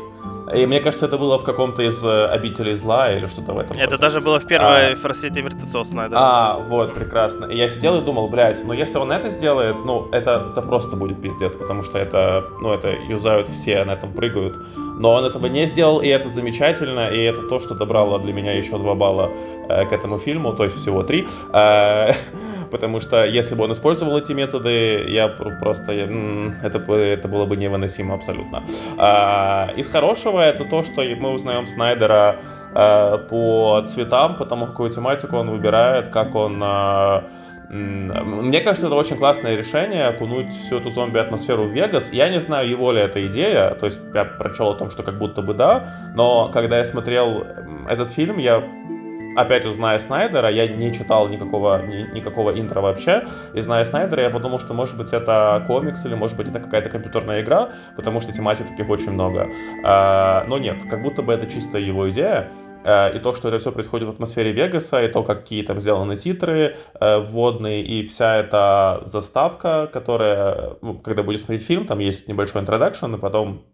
И 0.53 0.67
мне 0.67 0.79
кажется, 0.79 1.07
это 1.07 1.17
было 1.17 1.39
в 1.39 1.43
каком-то 1.43 1.81
из 1.81 2.03
э, 2.03 2.25
обителей 2.27 2.75
зла 2.75 3.11
или 3.11 3.25
что-то 3.25 3.53
в 3.53 3.57
этом. 3.57 3.77
Это 3.77 3.91
роде. 3.91 3.97
даже 3.97 4.21
было 4.21 4.39
в 4.39 4.45
первой 4.45 4.93
а, 4.93 4.95
форсете 4.95 5.41
мертвецов 5.41 5.87
Снайдера. 5.87 6.19
А, 6.19 6.59
вот, 6.59 6.93
прекрасно. 6.93 7.45
И 7.45 7.57
я 7.57 7.67
сидел 7.67 7.99
и 7.99 8.05
думал, 8.05 8.27
блядь, 8.27 8.63
ну 8.63 8.73
если 8.73 8.99
он 8.99 9.11
это 9.11 9.31
сделает, 9.31 9.75
ну 9.85 10.07
это, 10.11 10.49
это 10.51 10.61
просто 10.61 10.95
будет 10.95 11.19
пиздец, 11.19 11.55
потому 11.55 11.81
что 11.81 11.97
это, 11.97 12.45
ну 12.61 12.71
это 12.71 12.91
юзают 12.91 13.49
все, 13.49 13.83
на 13.85 13.91
этом 13.93 14.13
прыгают. 14.13 14.55
Но 14.97 15.13
он 15.13 15.25
этого 15.25 15.47
не 15.47 15.67
сделал, 15.67 15.99
и 15.99 16.07
это 16.07 16.29
замечательно, 16.29 17.09
и 17.09 17.21
это 17.21 17.41
то, 17.47 17.59
что 17.59 17.75
добрало 17.75 18.19
для 18.19 18.33
меня 18.33 18.53
еще 18.53 18.77
два 18.77 18.95
балла 18.95 19.29
э, 19.69 19.85
к 19.85 19.91
этому 19.91 20.19
фильму, 20.19 20.53
то 20.53 20.63
есть 20.63 20.77
всего 20.77 21.03
три. 21.03 21.27
Э, 21.53 22.13
потому 22.71 23.01
что 23.01 23.25
если 23.25 23.55
бы 23.55 23.63
он 23.63 23.73
использовал 23.73 24.17
эти 24.17 24.31
методы, 24.33 25.05
я 25.07 25.27
просто, 25.27 25.91
я, 25.91 26.03
это, 26.63 26.93
это 26.93 27.27
было 27.27 27.45
бы 27.45 27.57
невыносимо 27.57 28.15
абсолютно. 28.15 28.63
А, 28.97 29.71
из 29.77 29.87
хорошего 29.87 30.41
это 30.41 30.65
то, 30.65 30.83
что 30.83 31.03
мы 31.03 31.31
узнаем 31.31 31.67
Снайдера 31.67 32.37
а, 32.73 33.17
по 33.17 33.83
цветам, 33.87 34.35
по 34.35 34.45
тому, 34.45 34.67
какую 34.67 34.89
тематику 34.89 35.37
он 35.37 35.49
выбирает, 35.49 36.09
как 36.09 36.35
он... 36.35 36.61
А, 36.63 37.23
мне 37.69 38.61
кажется, 38.61 38.87
это 38.87 38.95
очень 38.95 39.17
классное 39.17 39.55
решение, 39.55 40.07
окунуть 40.07 40.53
всю 40.53 40.77
эту 40.77 40.89
зомби-атмосферу 40.89 41.63
в 41.63 41.71
Вегас. 41.71 42.11
Я 42.11 42.29
не 42.29 42.39
знаю, 42.39 42.69
его 42.69 42.91
ли 42.91 43.01
это 43.01 43.25
идея, 43.27 43.71
то 43.71 43.85
есть 43.85 43.99
я 44.13 44.25
прочел 44.25 44.69
о 44.69 44.75
том, 44.75 44.91
что 44.91 45.03
как 45.03 45.17
будто 45.17 45.41
бы 45.41 45.53
да, 45.53 46.11
но 46.15 46.49
когда 46.49 46.77
я 46.77 46.85
смотрел 46.85 47.45
этот 47.87 48.11
фильм, 48.11 48.37
я 48.37 48.63
опять 49.35 49.63
же, 49.63 49.73
зная 49.73 49.99
Снайдера, 49.99 50.49
я 50.49 50.67
не 50.67 50.93
читал 50.93 51.27
никакого, 51.27 51.81
ни, 51.85 52.09
никакого 52.13 52.57
интро 52.57 52.81
вообще, 52.81 53.25
и 53.53 53.61
зная 53.61 53.85
Снайдера, 53.85 54.23
я 54.23 54.29
подумал, 54.29 54.59
что, 54.59 54.73
может 54.73 54.97
быть, 54.97 55.11
это 55.13 55.63
комикс, 55.67 56.05
или, 56.05 56.15
может 56.15 56.37
быть, 56.37 56.47
это 56.47 56.59
какая-то 56.59 56.89
компьютерная 56.89 57.41
игра, 57.41 57.71
потому 57.95 58.21
что 58.21 58.31
тематик 58.31 58.69
таких 58.69 58.89
очень 58.89 59.11
много. 59.11 59.49
А, 59.83 60.45
но 60.47 60.57
нет, 60.57 60.77
как 60.89 61.01
будто 61.01 61.21
бы 61.21 61.33
это 61.33 61.47
чисто 61.47 61.77
его 61.77 62.09
идея, 62.11 62.49
и 62.85 63.19
то, 63.19 63.33
что 63.33 63.47
это 63.47 63.59
все 63.59 63.71
происходит 63.71 64.07
в 64.07 64.11
атмосфере 64.11 64.51
Вегаса, 64.51 65.01
и 65.03 65.07
то, 65.07 65.23
какие 65.23 65.63
там 65.63 65.81
сделаны 65.81 66.17
титры 66.17 66.77
э, 66.99 67.17
вводные, 67.19 67.83
и 67.83 68.05
вся 68.05 68.37
эта 68.37 69.01
заставка, 69.05 69.89
которая, 69.91 70.77
ну, 70.81 70.93
когда 70.99 71.23
будешь 71.23 71.39
смотреть 71.39 71.65
фильм, 71.65 71.87
там 71.87 71.99
есть 71.99 72.27
небольшой 72.27 72.61
интродакшн, 72.61 73.15
и 73.15 73.17
потом 73.17 73.65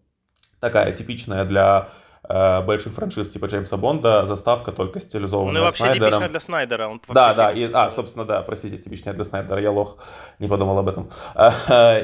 такая 0.59 0.91
типичная 0.93 1.43
для 1.43 1.89
э, 2.27 2.61
больших 2.61 2.93
франшиз 2.93 3.29
типа 3.29 3.45
Джеймса 3.45 3.77
Бонда, 3.77 4.25
заставка 4.25 4.71
только 4.71 4.99
стилизованная 4.99 5.53
Ну 5.53 5.59
и 5.59 5.63
вообще 5.63 5.83
Снайдером. 5.83 6.09
типичная 6.09 6.29
для 6.29 6.39
Снайдера. 6.39 6.87
Он 6.87 7.01
да, 7.09 7.33
да, 7.33 7.51
и, 7.51 7.69
а, 7.71 7.91
собственно, 7.91 8.25
да, 8.25 8.41
простите, 8.41 8.77
типичная 8.77 9.13
для 9.13 9.23
Снайдера, 9.23 9.59
я 9.59 9.71
лох, 9.71 9.97
не 10.39 10.47
подумал 10.47 10.77
об 10.79 10.87
этом. 10.87 11.09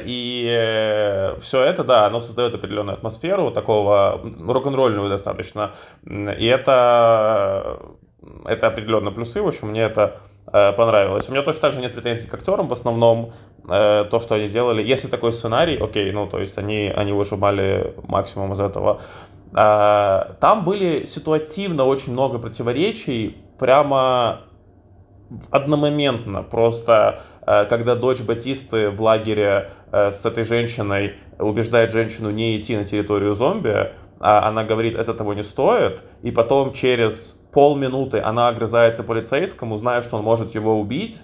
И 0.04 0.46
э, 0.50 1.38
все 1.40 1.62
это, 1.62 1.84
да, 1.84 2.06
оно 2.06 2.20
создает 2.20 2.54
определенную 2.54 2.94
атмосферу, 2.94 3.50
такого 3.50 4.20
рок-н-ролльную 4.40 5.08
достаточно, 5.08 5.72
и 6.04 6.46
это, 6.46 7.80
это 8.44 8.66
определенно 8.66 9.10
плюсы, 9.10 9.42
в 9.42 9.48
общем, 9.48 9.68
мне 9.68 9.82
это 9.82 10.20
э, 10.52 10.72
понравилось. 10.72 11.28
У 11.28 11.32
меня 11.32 11.42
точно 11.42 11.62
так 11.62 11.72
же 11.72 11.80
нет 11.80 11.94
претензий 11.94 12.26
к 12.26 12.34
актерам 12.34 12.68
в 12.68 12.72
основном, 12.72 13.32
э, 13.68 14.04
то, 14.10 14.20
что 14.20 14.34
они 14.34 14.48
делали. 14.48 14.82
Если 14.82 15.08
такой 15.08 15.32
сценарий, 15.32 15.76
окей, 15.76 16.10
ну, 16.12 16.26
то 16.26 16.38
есть 16.38 16.58
они, 16.58 16.92
они 16.94 17.12
выжимали 17.12 17.94
максимум 18.06 18.52
из 18.52 18.60
этого. 18.60 19.00
А, 19.54 20.36
там 20.40 20.64
были 20.64 21.04
ситуативно 21.04 21.84
очень 21.84 22.12
много 22.12 22.38
противоречий, 22.38 23.36
прямо 23.58 24.42
одномоментно. 25.50 26.42
Просто 26.42 27.20
э, 27.46 27.66
когда 27.66 27.94
дочь 27.94 28.22
Батисты 28.22 28.90
в 28.90 29.02
лагере 29.02 29.70
э, 29.92 30.10
с 30.10 30.24
этой 30.24 30.44
женщиной 30.44 31.14
убеждает 31.38 31.92
женщину 31.92 32.30
не 32.30 32.58
идти 32.58 32.76
на 32.76 32.84
территорию 32.84 33.34
зомби, 33.34 33.92
а 34.20 34.48
она 34.48 34.64
говорит, 34.64 34.96
это 34.96 35.14
того 35.14 35.34
не 35.34 35.44
стоит, 35.44 36.00
и 36.22 36.30
потом 36.30 36.72
через 36.72 37.36
полминуты 37.52 38.20
она 38.20 38.48
огрызается 38.48 39.02
полицейскому, 39.02 39.76
зная, 39.76 40.02
что 40.02 40.16
он 40.16 40.24
может 40.24 40.54
его 40.54 40.80
убить, 40.80 41.18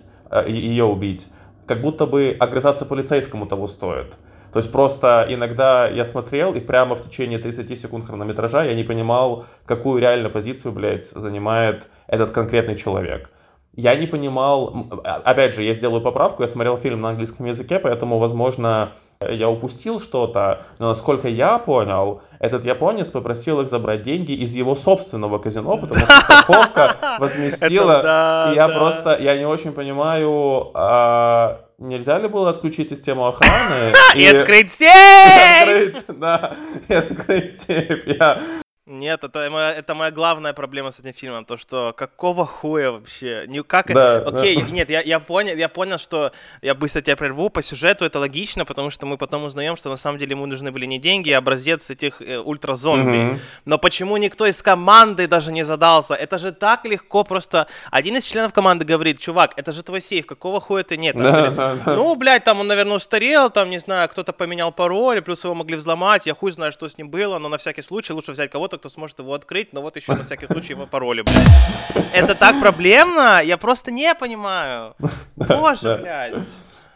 ее 0.47 0.85
убить, 0.85 1.29
как 1.67 1.81
будто 1.81 2.07
бы 2.07 2.37
огрызаться 2.39 2.85
полицейскому 2.85 3.47
того 3.47 3.67
стоит. 3.67 4.15
То 4.55 4.59
есть 4.59 4.71
просто 4.71 5.27
иногда 5.29 5.89
я 5.89 6.05
смотрел, 6.05 6.55
и 6.55 6.61
прямо 6.61 6.95
в 6.95 7.03
течение 7.03 7.41
30 7.41 7.77
секунд 7.77 8.07
хронометража 8.07 8.63
я 8.63 8.75
не 8.75 8.85
понимал, 8.85 9.47
какую 9.67 10.01
реально 10.01 10.31
позицию, 10.31 10.71
блядь, 10.71 11.09
занимает 11.09 11.89
этот 12.07 12.31
конкретный 12.31 12.77
человек. 12.77 13.31
я 13.73 13.97
не 13.97 14.07
понимал, 14.07 14.87
а, 15.03 15.17
опять 15.25 15.57
же, 15.57 15.65
я 15.65 15.75
сделаю 15.75 16.01
поправку, 16.01 16.43
я 16.43 16.49
смотрел 16.49 16.77
фильм 16.77 17.01
на 17.01 17.09
английском 17.09 17.47
языке, 17.47 17.81
поэтому, 17.81 18.21
возможно, 18.21 18.93
я 19.29 19.49
упустил 19.49 19.99
что-то, 19.99 20.61
но 20.79 20.91
насколько 20.91 21.27
я 21.27 21.59
понял, 21.59 22.23
этот 22.39 22.65
японец 22.65 23.11
попросил 23.11 23.61
их 23.61 23.69
забрать 23.69 24.03
деньги 24.03 24.31
из 24.31 24.55
его 24.55 24.77
собственного 24.77 25.39
казино, 25.39 25.77
потому 25.81 25.99
что 25.99 26.21
страховка 26.21 26.97
возместила, 27.19 28.53
и 28.53 28.55
я 28.55 28.69
просто, 28.69 29.19
я 29.21 29.37
не 29.37 29.47
очень 29.47 29.73
понимаю, 29.73 30.71
а 30.75 31.64
нельзя 31.79 32.19
ли 32.19 32.29
было 32.29 32.51
отключить 32.51 32.89
систему 32.89 33.27
охраны? 33.29 33.93
И 34.15 34.27
открыть 34.27 34.73
сейф! 34.73 36.05
Да, 36.09 36.57
и 36.89 36.95
открыть 36.95 37.61
сейф. 37.61 38.07
Я 38.07 38.41
нет, 38.87 39.25
это 39.25 39.49
моя, 39.51 39.73
это 39.73 39.95
моя 39.95 40.11
главная 40.11 40.53
проблема 40.53 40.91
с 40.91 41.01
этим 41.01 41.15
фильмом, 41.15 41.47
то 41.47 41.57
что 41.57 41.95
какого 41.97 42.45
хуя 42.45 42.91
вообще, 42.91 43.45
не 43.47 43.63
как, 43.63 43.87
да, 43.87 44.19
окей, 44.19 44.61
да. 44.61 44.69
нет, 44.69 44.91
я, 44.91 45.01
я 45.01 45.21
понял, 45.21 45.57
я 45.57 45.71
понял, 45.71 45.97
что 45.97 46.33
я 46.61 46.75
быстро 46.75 47.01
тебя 47.01 47.17
прерву 47.17 47.49
по 47.49 47.63
сюжету, 47.63 48.05
это 48.05 48.19
логично, 48.19 48.67
потому 48.67 48.91
что 48.91 49.07
мы 49.07 49.17
потом 49.17 49.45
узнаем, 49.45 49.77
что 49.77 49.89
на 49.89 49.97
самом 49.97 50.19
деле 50.19 50.33
ему 50.33 50.45
нужны 50.45 50.71
были 50.71 50.85
не 50.85 50.99
деньги, 50.99 51.31
а 51.31 51.39
образец 51.39 51.89
этих 51.89 52.21
э, 52.21 52.39
ультразомби. 52.39 53.17
Mm-hmm. 53.17 53.39
Но 53.65 53.79
почему 53.79 54.19
никто 54.19 54.45
из 54.45 54.61
команды 54.61 55.27
даже 55.29 55.51
не 55.51 55.65
задался? 55.65 56.15
Это 56.15 56.39
же 56.39 56.53
так 56.53 56.85
легко, 56.85 57.25
просто 57.25 57.69
один 57.91 58.19
из 58.19 58.25
членов 58.25 58.53
команды 58.53 58.85
говорит, 58.85 59.19
чувак, 59.19 59.55
это 59.57 59.73
же 59.73 59.83
твой 59.83 60.03
сейф, 60.03 60.27
какого 60.27 60.61
хуя 60.61 60.83
ты 60.83 60.99
нет? 60.99 61.17
Да, 61.17 61.51
говорит, 61.51 61.85
да. 61.85 61.95
Ну, 61.95 62.15
блядь, 62.17 62.45
там 62.45 62.61
он, 62.61 62.67
наверное, 62.67 62.99
устарел, 62.99 63.49
там, 63.49 63.71
не 63.71 63.79
знаю, 63.79 64.11
кто-то 64.11 64.35
поменял 64.35 64.73
пароль, 64.73 65.23
плюс 65.23 65.43
его 65.43 65.55
могли 65.55 65.77
взломать, 65.77 66.27
я 66.27 66.35
хуй 66.35 66.51
знаю, 66.51 66.71
что 66.71 66.87
с 66.87 66.99
ним 66.99 67.09
было, 67.09 67.39
но 67.39 67.49
на 67.49 67.57
всякий 67.57 67.81
случай 67.81 68.13
лучше 68.13 68.33
взять 68.33 68.51
кого-то, 68.51 68.74
кто 68.79 68.89
сможет 68.89 69.19
его 69.19 69.35
открыть, 69.35 69.73
но 69.73 69.83
вот 69.83 69.97
еще 69.97 70.15
на 70.15 70.25
всякий 70.25 70.47
случай 70.47 70.73
его 70.73 70.87
пароли, 70.87 71.23
блядь. 71.23 72.07
Это 72.13 72.35
так 72.35 72.61
проблемно? 72.61 73.41
Я 73.43 73.57
просто 73.57 73.91
не 73.91 74.15
понимаю. 74.15 74.95
Боже, 75.37 75.99
блядь. 76.01 76.35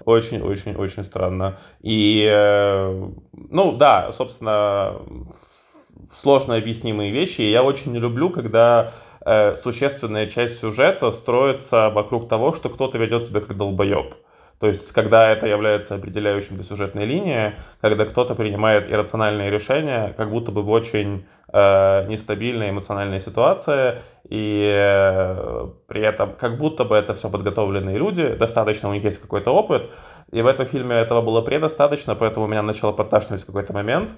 Очень-очень-очень 0.04 1.04
странно. 1.04 1.58
И, 1.80 2.26
э, 2.30 3.08
ну 3.32 3.72
да, 3.72 4.12
собственно, 4.12 4.94
сложно 6.10 6.56
объяснимые 6.56 7.12
вещи. 7.12 7.42
И 7.42 7.50
я 7.50 7.62
очень 7.62 7.92
не 7.92 7.98
люблю, 7.98 8.30
когда 8.30 8.92
э, 9.24 9.56
существенная 9.56 10.26
часть 10.26 10.60
сюжета 10.60 11.10
строится 11.10 11.90
вокруг 11.90 12.28
того, 12.28 12.52
что 12.52 12.68
кто-то 12.68 12.98
ведет 12.98 13.24
себя 13.24 13.40
как 13.40 13.56
долбоеб. 13.56 14.14
То 14.60 14.66
есть, 14.66 14.90
когда 14.92 15.30
это 15.30 15.46
является 15.46 15.94
определяющим 15.94 16.56
для 16.56 16.64
сюжетной 16.64 17.04
линии, 17.04 17.54
когда 17.80 18.04
кто-то 18.04 18.34
принимает 18.34 18.90
иррациональные 18.90 19.50
решения, 19.50 20.14
как 20.16 20.30
будто 20.30 20.50
бы 20.50 20.62
в 20.62 20.70
очень 20.70 21.26
э, 21.52 22.06
нестабильной 22.08 22.70
эмоциональной 22.70 23.20
ситуации, 23.20 24.02
и 24.28 24.68
э, 24.74 25.68
при 25.86 26.02
этом 26.02 26.32
как 26.34 26.58
будто 26.58 26.84
бы 26.84 26.96
это 26.96 27.14
все 27.14 27.30
подготовленные 27.30 27.98
люди, 27.98 28.34
достаточно 28.34 28.88
у 28.88 28.94
них 28.94 29.04
есть 29.04 29.20
какой-то 29.20 29.52
опыт, 29.52 29.90
и 30.32 30.42
в 30.42 30.46
этом 30.46 30.66
фильме 30.66 30.96
этого 30.96 31.22
было 31.22 31.40
предостаточно, 31.40 32.16
поэтому 32.16 32.48
меня 32.48 32.62
начало 32.62 32.92
подташнивать 32.92 33.42
в 33.42 33.46
какой-то 33.46 33.72
момент. 33.72 34.10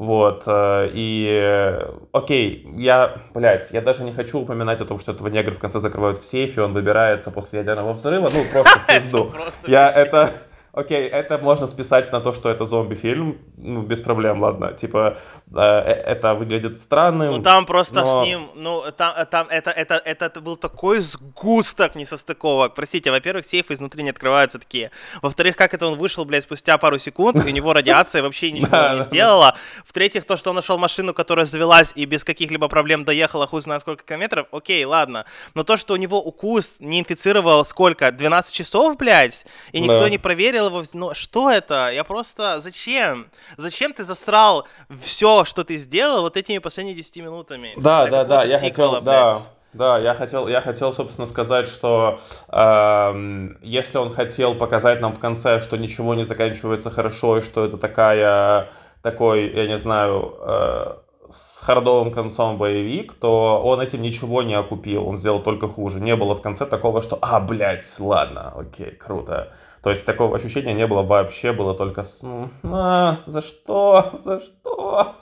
Вот, 0.00 0.44
э, 0.46 0.88
и, 0.94 1.78
окей, 2.12 2.66
я, 2.78 3.16
блядь, 3.34 3.70
я 3.70 3.82
даже 3.82 4.02
не 4.02 4.14
хочу 4.14 4.38
упоминать 4.38 4.80
о 4.80 4.86
том, 4.86 4.98
что 4.98 5.12
этого 5.12 5.28
негра 5.28 5.52
в 5.52 5.58
конце 5.58 5.78
закрывают 5.78 6.18
в 6.18 6.24
сейфе, 6.24 6.62
он 6.62 6.72
выбирается 6.72 7.30
после 7.30 7.58
ядерного 7.58 7.92
взрыва, 7.92 8.30
ну, 8.32 8.42
просто 8.50 8.78
в 8.78 8.86
пизду. 8.88 9.30
Я 9.66 9.92
это, 9.92 10.30
Окей, 10.72 11.08
это 11.08 11.38
можно 11.38 11.66
списать 11.66 12.12
на 12.12 12.20
то, 12.20 12.32
что 12.32 12.48
это 12.48 12.64
зомби-фильм, 12.64 13.38
ну, 13.56 13.82
без 13.82 14.00
проблем, 14.00 14.42
ладно. 14.42 14.72
Типа, 14.72 15.18
э, 15.52 15.58
э 15.58 15.92
это 16.10 16.34
выглядит 16.34 16.78
странным. 16.78 17.30
Ну, 17.32 17.42
там 17.42 17.66
просто 17.66 18.02
но... 18.02 18.22
с 18.22 18.26
ним, 18.26 18.50
ну, 18.54 18.84
там, 18.96 19.14
э, 19.16 19.26
там 19.26 19.46
это, 19.50 19.70
это, 19.70 19.94
это, 19.94 20.24
это 20.26 20.40
был 20.40 20.56
такой 20.56 21.00
сгусток 21.00 21.96
несостыковок. 21.96 22.74
Простите, 22.74 23.10
во-первых, 23.10 23.46
сейфы 23.46 23.74
изнутри 23.74 24.02
не 24.02 24.10
открываются 24.10 24.58
такие. 24.58 24.90
Во-вторых, 25.22 25.56
как 25.56 25.74
это 25.74 25.86
он 25.86 25.98
вышел, 25.98 26.24
блядь, 26.24 26.44
спустя 26.44 26.78
пару 26.78 26.98
секунд, 26.98 27.44
и 27.44 27.48
у 27.48 27.52
него 27.52 27.72
радиация 27.72 28.22
вообще 28.22 28.50
ничего 28.52 28.96
не 28.96 29.02
сделала. 29.02 29.56
В-третьих, 29.84 30.24
то, 30.24 30.36
что 30.36 30.50
он 30.50 30.56
нашел 30.56 30.78
машину, 30.78 31.14
которая 31.14 31.46
завелась 31.46 31.92
и 31.96 32.04
без 32.04 32.24
каких-либо 32.24 32.68
проблем 32.68 33.04
доехала 33.04 33.46
хуй 33.46 33.60
знает 33.60 33.82
сколько 33.82 34.04
километров, 34.04 34.46
окей, 34.52 34.84
ладно. 34.84 35.24
Но 35.54 35.64
то, 35.64 35.76
что 35.76 35.94
у 35.94 35.96
него 35.96 36.22
укус 36.22 36.76
не 36.78 37.00
инфицировал 37.00 37.64
сколько, 37.64 38.12
12 38.12 38.54
часов, 38.54 38.96
блядь, 38.96 39.44
и 39.72 39.80
никто 39.80 40.06
не 40.08 40.18
проверил, 40.18 40.59
смотрел 40.60 40.66
его, 40.66 40.84
ну 40.94 41.14
что 41.14 41.50
это? 41.50 41.90
Я 41.92 42.04
просто, 42.04 42.60
зачем? 42.60 43.26
Зачем 43.56 43.92
ты 43.92 44.04
засрал 44.04 44.66
все, 45.02 45.44
что 45.44 45.64
ты 45.64 45.76
сделал 45.76 46.22
вот 46.22 46.36
этими 46.36 46.58
последними 46.58 46.96
10 46.96 47.16
минутами? 47.16 47.74
Да, 47.76 48.06
да, 48.06 48.24
да, 48.24 48.44
я 48.44 48.58
хотел, 48.58 49.00
да. 49.00 49.42
Да, 49.72 49.98
я 49.98 50.14
хотел, 50.14 50.48
я 50.48 50.60
хотел, 50.60 50.92
собственно, 50.92 51.28
сказать, 51.28 51.68
что 51.68 52.18
э, 52.48 53.48
если 53.62 53.98
он 53.98 54.12
хотел 54.12 54.56
показать 54.56 55.00
нам 55.00 55.14
в 55.14 55.20
конце, 55.20 55.60
что 55.60 55.76
ничего 55.76 56.16
не 56.16 56.24
заканчивается 56.24 56.90
хорошо, 56.90 57.38
и 57.38 57.40
что 57.40 57.64
это 57.64 57.78
такая, 57.78 58.68
такой, 59.00 59.48
я 59.54 59.68
не 59.68 59.78
знаю, 59.78 60.34
э, 60.40 60.94
с 61.30 61.60
хардовым 61.60 62.10
концом 62.10 62.58
боевик, 62.58 63.14
то 63.14 63.62
он 63.64 63.80
этим 63.80 64.02
ничего 64.02 64.42
не 64.42 64.54
окупил, 64.54 65.06
он 65.06 65.16
сделал 65.16 65.40
только 65.40 65.68
хуже. 65.68 66.00
Не 66.00 66.16
было 66.16 66.34
в 66.34 66.42
конце 66.42 66.66
такого, 66.66 67.00
что, 67.00 67.16
а, 67.22 67.38
блядь, 67.38 67.86
ладно, 68.00 68.52
окей, 68.56 68.90
круто. 68.90 69.52
То 69.82 69.90
есть 69.90 70.04
такого 70.04 70.36
ощущения 70.36 70.74
не 70.74 70.86
было 70.86 71.02
вообще, 71.02 71.52
было 71.52 71.74
только, 71.74 72.04
ну, 72.22 72.50
а, 72.64 73.18
за 73.26 73.40
что, 73.40 74.20
за 74.24 74.40
что? 74.40 75.14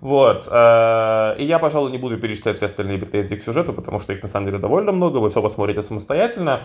Вот. 0.00 0.48
Э, 0.50 1.34
и 1.38 1.44
я, 1.44 1.58
пожалуй, 1.58 1.90
не 1.90 1.98
буду 1.98 2.18
перечислять 2.18 2.56
все 2.56 2.66
остальные 2.66 2.98
претензии 2.98 3.36
к 3.36 3.42
сюжету, 3.42 3.72
потому 3.72 3.98
что 3.98 4.12
их 4.12 4.22
на 4.22 4.28
самом 4.28 4.46
деле 4.46 4.58
довольно 4.58 4.92
много, 4.92 5.18
вы 5.18 5.30
все 5.30 5.42
посмотрите 5.42 5.82
самостоятельно. 5.82 6.62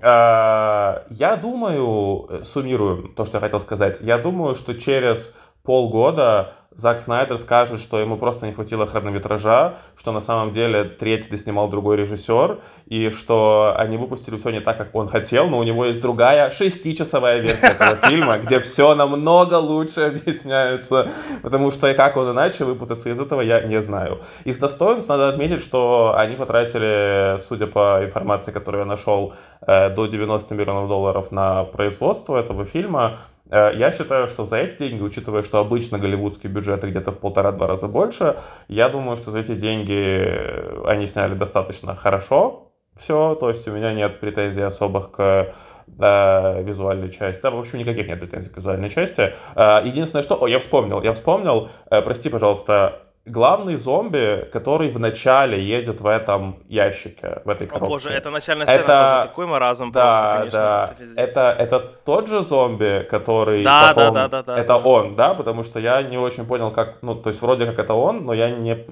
Э, 0.00 1.04
я 1.10 1.36
думаю, 1.40 2.26
э, 2.28 2.44
суммирую 2.44 3.08
то, 3.08 3.24
что 3.24 3.38
я 3.38 3.40
хотел 3.40 3.60
сказать, 3.60 3.98
я 4.00 4.18
думаю, 4.18 4.54
что 4.54 4.74
через 4.74 5.32
полгода 5.62 6.54
Зак 6.74 7.00
Снайдер 7.00 7.38
скажет, 7.38 7.80
что 7.80 8.00
ему 8.00 8.16
просто 8.16 8.46
не 8.46 8.52
хватило 8.52 8.86
хронометража, 8.86 9.74
что 9.96 10.12
на 10.12 10.20
самом 10.20 10.52
деле 10.52 10.84
третий 10.84 11.30
доснимал 11.30 11.68
другой 11.68 11.96
режиссер, 11.96 12.58
и 12.86 13.10
что 13.10 13.74
они 13.76 13.96
выпустили 13.96 14.36
все 14.36 14.50
не 14.50 14.60
так, 14.60 14.78
как 14.78 14.94
он 14.94 15.08
хотел, 15.08 15.48
но 15.48 15.58
у 15.58 15.62
него 15.62 15.84
есть 15.84 16.00
другая 16.00 16.50
шестичасовая 16.50 17.38
версия 17.40 17.68
этого 17.68 17.96
фильма, 18.08 18.38
где 18.38 18.58
все 18.60 18.94
намного 18.94 19.54
лучше 19.56 20.00
объясняется, 20.02 21.10
потому 21.42 21.70
что 21.70 21.88
и 21.88 21.94
как 21.94 22.16
он 22.16 22.30
иначе 22.30 22.64
выпутаться 22.64 23.08
из 23.10 23.20
этого, 23.20 23.40
я 23.40 23.60
не 23.60 23.82
знаю. 23.82 24.20
Из 24.44 24.58
достоинств 24.58 25.08
надо 25.08 25.28
отметить, 25.28 25.60
что 25.60 26.14
они 26.16 26.36
потратили, 26.36 27.38
судя 27.38 27.66
по 27.66 28.00
информации, 28.04 28.52
которую 28.52 28.80
я 28.80 28.86
нашел, 28.86 29.34
э, 29.66 29.90
до 29.90 30.06
90 30.06 30.54
миллионов 30.54 30.88
долларов 30.88 31.32
на 31.32 31.64
производство 31.64 32.36
этого 32.38 32.64
фильма, 32.64 33.18
я 33.50 33.92
считаю, 33.92 34.28
что 34.28 34.44
за 34.44 34.56
эти 34.56 34.78
деньги, 34.78 35.02
учитывая, 35.02 35.42
что 35.42 35.58
обычно 35.58 35.98
голливудские 35.98 36.50
бюджеты 36.50 36.88
где-то 36.88 37.12
в 37.12 37.18
полтора-два 37.18 37.66
раза 37.66 37.88
больше, 37.88 38.36
я 38.68 38.88
думаю, 38.88 39.16
что 39.16 39.30
за 39.30 39.40
эти 39.40 39.54
деньги 39.54 39.92
э, 39.92 40.82
они 40.86 41.06
сняли 41.06 41.34
достаточно 41.34 41.94
хорошо 41.94 42.72
все, 42.94 43.34
то 43.34 43.48
есть 43.48 43.66
у 43.68 43.72
меня 43.72 43.92
нет 43.92 44.20
претензий 44.20 44.62
особых 44.62 45.12
к 45.12 45.54
да, 45.86 46.54
э, 46.56 46.62
визуальной 46.62 47.10
части. 47.10 47.42
Да, 47.42 47.50
в 47.50 47.58
общем, 47.58 47.78
никаких 47.78 48.06
нет 48.06 48.20
претензий 48.20 48.50
к 48.50 48.56
визуальной 48.56 48.90
части. 48.90 49.34
Единственное, 49.56 50.22
что... 50.22 50.42
О, 50.42 50.46
я 50.46 50.58
вспомнил, 50.58 51.02
я 51.02 51.12
вспомнил. 51.12 51.68
Прости, 51.88 52.28
пожалуйста, 52.28 53.02
главный 53.24 53.76
зомби, 53.76 54.48
который 54.52 54.90
вначале 54.90 55.62
едет 55.62 56.00
в 56.00 56.06
этом 56.06 56.56
ящике, 56.68 57.42
в 57.44 57.48
этой 57.48 57.66
коробке. 57.66 57.86
О 57.86 57.88
боже, 57.88 58.10
это 58.10 58.30
начальная 58.30 58.66
сцена 58.66 58.80
это... 58.80 58.86
тоже 58.86 59.28
такой 59.28 59.46
маразм 59.46 59.92
да, 59.92 60.02
просто, 60.02 60.38
конечно. 60.38 60.58
Да, 60.58 60.94
это, 61.22 61.40
это, 61.56 61.56
это 61.58 61.80
тот 62.04 62.28
же 62.28 62.42
зомби, 62.42 63.06
который 63.08 63.62
да, 63.62 63.92
потом... 63.94 64.14
Да, 64.14 64.28
да, 64.28 64.42
да, 64.42 64.54
да. 64.54 64.60
Это 64.60 64.68
да. 64.68 64.78
он, 64.78 65.16
да? 65.16 65.34
Потому 65.34 65.62
что 65.62 65.78
я 65.78 66.02
не 66.02 66.18
очень 66.18 66.46
понял, 66.46 66.70
как... 66.72 66.98
Ну, 67.02 67.14
то 67.14 67.30
есть 67.30 67.40
вроде 67.42 67.66
как 67.66 67.78
это 67.78 67.94
он, 67.94 68.24
но 68.24 68.34
я 68.34 68.50
не... 68.50 68.84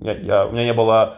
Я, 0.00 0.12
я, 0.12 0.46
у 0.46 0.52
меня 0.52 0.64
не 0.64 0.74
было 0.74 1.16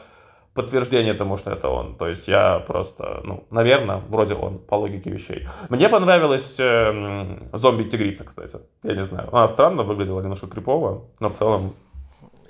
подтверждение 0.55 1.15
тому, 1.15 1.39
что 1.39 1.51
это 1.51 1.69
он. 1.69 1.97
То 1.97 2.07
есть 2.07 2.29
я 2.29 2.61
просто, 2.61 3.23
ну, 3.25 3.45
наверное, 3.51 4.03
вроде 4.09 4.35
он, 4.35 4.59
по 4.59 4.77
логике 4.77 5.11
вещей. 5.11 5.49
Мне 5.69 5.89
понравилась 5.89 6.61
э, 6.61 7.39
зомби-тигрица, 7.53 8.25
кстати. 8.25 8.59
Я 8.83 8.95
не 8.95 9.05
знаю. 9.05 9.29
Она 9.33 9.49
странно 9.49 9.83
выглядела, 9.83 10.21
немножко 10.21 10.47
крипово, 10.47 11.05
но 11.21 11.29
в 11.31 11.33
целом 11.33 11.75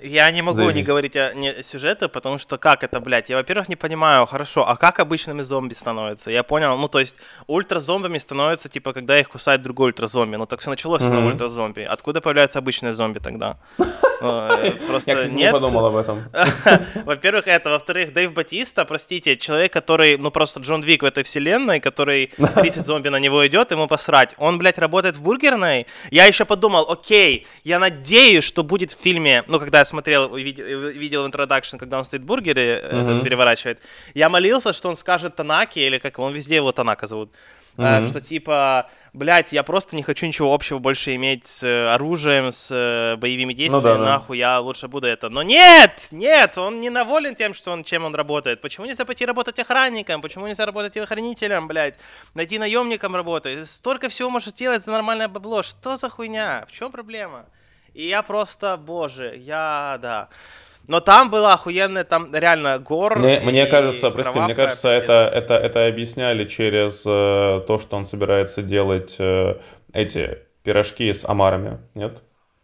я 0.03 0.31
не 0.31 0.41
могу 0.41 0.57
Заебись. 0.57 0.75
не 0.75 0.83
говорить 0.83 1.15
о 1.15 1.33
не, 1.33 1.63
сюжете, 1.63 2.07
потому 2.07 2.37
что 2.37 2.57
как 2.57 2.83
это, 2.83 2.99
блядь? 2.99 3.29
Я, 3.29 3.37
во-первых, 3.37 3.69
не 3.69 3.75
понимаю, 3.75 4.25
хорошо, 4.25 4.67
а 4.67 4.75
как 4.75 4.99
обычными 4.99 5.41
зомби 5.41 5.73
становятся? 5.73 6.31
Я 6.31 6.43
понял, 6.43 6.77
ну, 6.77 6.87
то 6.87 6.99
есть 6.99 7.15
ультразомбами 7.47 8.17
становятся, 8.17 8.69
типа, 8.69 8.93
когда 8.93 9.19
их 9.19 9.29
кусает 9.29 9.61
другой 9.61 9.87
ультразомби. 9.87 10.35
Ну, 10.35 10.45
так 10.45 10.59
все 10.59 10.69
началось 10.69 11.01
mm-hmm. 11.01 11.21
на 11.21 11.27
ультразомби. 11.27 11.81
Откуда 11.81 12.21
появляются 12.21 12.59
обычные 12.59 12.93
зомби 12.93 13.19
тогда? 13.19 13.57
Э, 14.23 14.71
просто 14.87 15.11
Я, 15.11 15.17
кстати, 15.17 15.33
нет. 15.33 15.47
не 15.47 15.51
подумал 15.51 15.85
об 15.85 15.95
этом. 15.95 16.23
Во-первых, 17.05 17.47
это. 17.47 17.69
Во-вторых, 17.69 18.13
Дэйв 18.13 18.33
Батиста, 18.33 18.85
простите, 18.85 19.37
человек, 19.37 19.73
который, 19.73 20.17
ну 20.17 20.31
просто 20.31 20.59
Джон 20.61 20.81
Вик 20.81 21.03
в 21.03 21.05
этой 21.05 21.23
вселенной, 21.23 21.79
который 21.79 22.27
30 22.55 22.85
зомби 22.85 23.09
на 23.09 23.19
него 23.19 23.45
идет, 23.45 23.71
ему 23.71 23.87
посрать. 23.87 24.35
Он, 24.37 24.57
блядь, 24.57 24.77
работает 24.77 25.17
в 25.17 25.21
бургерной. 25.21 25.87
Я 26.11 26.25
еще 26.25 26.45
подумал, 26.45 26.89
окей, 26.89 27.45
я 27.63 27.79
надеюсь, 27.79 28.43
что 28.43 28.63
будет 28.63 28.91
в 28.91 29.01
фильме, 29.01 29.43
ну, 29.47 29.59
когда 29.59 29.79
я 29.79 29.85
смотрел, 29.85 30.33
видел, 30.35 31.23
в 31.23 31.27
introduction, 31.27 31.77
когда 31.77 31.99
он 31.99 32.05
стоит 32.05 32.23
бургеры, 32.23 32.61
mm-hmm. 32.61 33.03
этот 33.03 33.23
переворачивает, 33.23 33.79
я 34.13 34.29
молился, 34.29 34.73
что 34.73 34.89
он 34.89 34.95
скажет 34.95 35.35
Танаки, 35.35 35.79
или 35.79 35.97
как 35.97 36.19
он 36.19 36.33
везде 36.33 36.55
его 36.55 36.71
Танака 36.71 37.07
зовут, 37.07 37.29
Mm-hmm. 37.77 38.09
Что 38.09 38.21
типа, 38.21 38.89
блядь, 39.13 39.51
я 39.51 39.63
просто 39.63 39.95
не 39.95 40.03
хочу 40.03 40.27
ничего 40.27 40.53
общего 40.53 40.77
больше 40.77 41.15
иметь 41.15 41.47
с 41.47 41.63
э, 41.63 41.87
оружием, 41.87 42.51
с 42.51 42.69
э, 42.69 43.15
боевыми 43.15 43.53
действиями, 43.53 43.83
ну, 43.83 43.97
да, 43.97 43.97
нахуй, 43.97 44.37
да. 44.37 44.53
я 44.53 44.59
лучше 44.59 44.87
буду 44.87 45.07
это. 45.07 45.29
Но 45.29 45.41
нет, 45.41 45.91
нет, 46.11 46.57
он 46.57 46.79
не 46.79 46.91
доволен 46.91 47.33
тем, 47.33 47.55
что 47.55 47.71
он, 47.71 47.83
чем 47.83 48.05
он 48.05 48.13
работает. 48.13 48.61
Почему 48.61 48.85
нельзя 48.85 49.05
пойти 49.05 49.25
работать 49.25 49.57
охранником? 49.57 50.21
Почему 50.21 50.45
нельзя 50.45 50.65
работать 50.65 50.93
телохранителем, 50.93 51.67
блядь? 51.67 51.95
Найти 52.35 52.59
наемником 52.59 53.15
работать? 53.15 53.67
Столько 53.67 54.09
всего 54.09 54.29
можешь 54.29 54.53
делать 54.53 54.83
за 54.83 54.91
нормальное 54.91 55.27
бабло. 55.27 55.63
Что 55.63 55.97
за 55.97 56.09
хуйня? 56.09 56.65
В 56.67 56.71
чем 56.71 56.91
проблема? 56.91 57.45
И 57.93 58.07
я 58.07 58.21
просто, 58.21 58.77
боже, 58.77 59.35
я, 59.37 59.97
да. 60.01 60.29
Но 60.87 60.99
там 60.99 61.29
было 61.29 61.53
охуенное, 61.53 62.03
там 62.03 62.33
реально 62.33 62.77
гор. 62.79 63.17
Мне, 63.19 63.39
мне 63.39 63.65
кажется, 63.65 64.11
прости, 64.11 64.39
мне 64.39 64.53
кажется, 64.53 64.89
это, 64.89 65.29
это, 65.33 65.55
это 65.55 65.87
объясняли 65.87 66.45
через 66.45 67.03
э, 67.05 67.61
то, 67.65 67.79
что 67.79 67.95
он 67.95 68.05
собирается 68.05 68.61
делать 68.61 69.15
э, 69.17 69.55
эти 69.93 70.39
пирожки 70.63 71.13
с 71.13 71.23
омарами, 71.25 71.79
нет? 71.93 72.21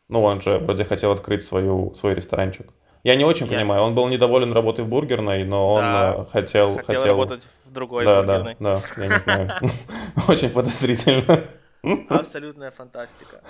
Ну, 0.09 0.23
он 0.23 0.41
же 0.41 0.57
вроде 0.57 0.85
хотел 0.85 1.11
открыть 1.11 1.43
свою, 1.43 1.93
свой 1.93 2.15
ресторанчик. 2.15 2.67
Я 3.03 3.15
не 3.15 3.23
очень 3.23 3.47
я... 3.47 3.57
понимаю, 3.57 3.83
он 3.83 3.95
был 3.95 4.07
недоволен 4.09 4.51
работой 4.51 4.83
в 4.83 4.89
бургерной, 4.89 5.45
но 5.45 5.73
он 5.75 5.81
да, 5.81 6.15
э, 6.17 6.25
хотел, 6.31 6.75
хотел... 6.75 6.85
Хотел 6.85 7.05
работать 7.05 7.49
в 7.65 7.71
другой 7.71 8.03
да, 8.03 8.21
бургерной. 8.21 8.55
Да, 8.59 8.81
да, 8.97 9.03
я 9.03 9.07
не 9.07 9.19
знаю. 9.19 9.51
Очень 10.27 10.49
подозрительно. 10.49 11.45
Абсолютная 12.09 12.71
фантастика. 12.71 13.41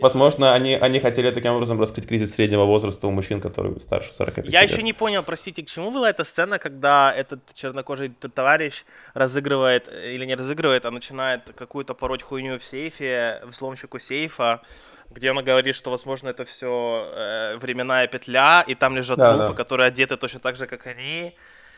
Возможно, 0.00 0.54
они, 0.54 0.74
они 0.74 1.00
хотели 1.00 1.30
таким 1.30 1.52
образом 1.52 1.80
раскрыть 1.80 2.06
кризис 2.06 2.34
среднего 2.34 2.64
возраста 2.64 3.06
у 3.06 3.10
мужчин, 3.10 3.40
которые 3.40 3.78
старше 3.80 4.12
45 4.12 4.46
Я 4.46 4.62
лет. 4.62 4.70
еще 4.70 4.82
не 4.82 4.92
понял, 4.92 5.22
простите, 5.22 5.62
к 5.62 5.68
чему 5.68 5.90
была 5.90 6.10
эта 6.10 6.24
сцена, 6.24 6.58
когда 6.58 7.12
этот 7.14 7.40
чернокожий 7.54 8.08
товарищ 8.08 8.84
разыгрывает, 9.12 9.88
или 9.88 10.24
не 10.24 10.34
разыгрывает, 10.34 10.84
а 10.86 10.90
начинает 10.90 11.52
какую-то 11.54 11.94
пороть 11.94 12.22
хуйню 12.22 12.58
в 12.58 12.64
сейфе, 12.64 13.42
взломщику 13.44 13.98
сейфа, 13.98 14.62
где 15.10 15.30
она 15.30 15.42
говорит, 15.42 15.76
что, 15.76 15.90
возможно, 15.90 16.28
это 16.28 16.44
все 16.44 17.12
э, 17.14 17.56
временная 17.58 18.06
петля, 18.06 18.64
и 18.66 18.74
там 18.74 18.96
лежат 18.96 19.18
да, 19.18 19.36
трупы, 19.36 19.52
да. 19.52 19.56
которые 19.56 19.88
одеты 19.88 20.16
точно 20.16 20.40
так 20.40 20.56
же, 20.56 20.66
как 20.66 20.86
они. 20.86 21.36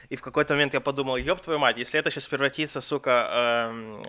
И 0.08 0.16
в 0.16 0.22
какой-то 0.22 0.54
момент 0.54 0.74
я 0.74 0.80
подумал, 0.80 1.16
ёб 1.16 1.40
твою 1.40 1.58
мать, 1.58 1.78
если 1.78 1.98
это 1.98 2.10
сейчас 2.10 2.28
превратится, 2.28 2.80
сука, 2.80 3.28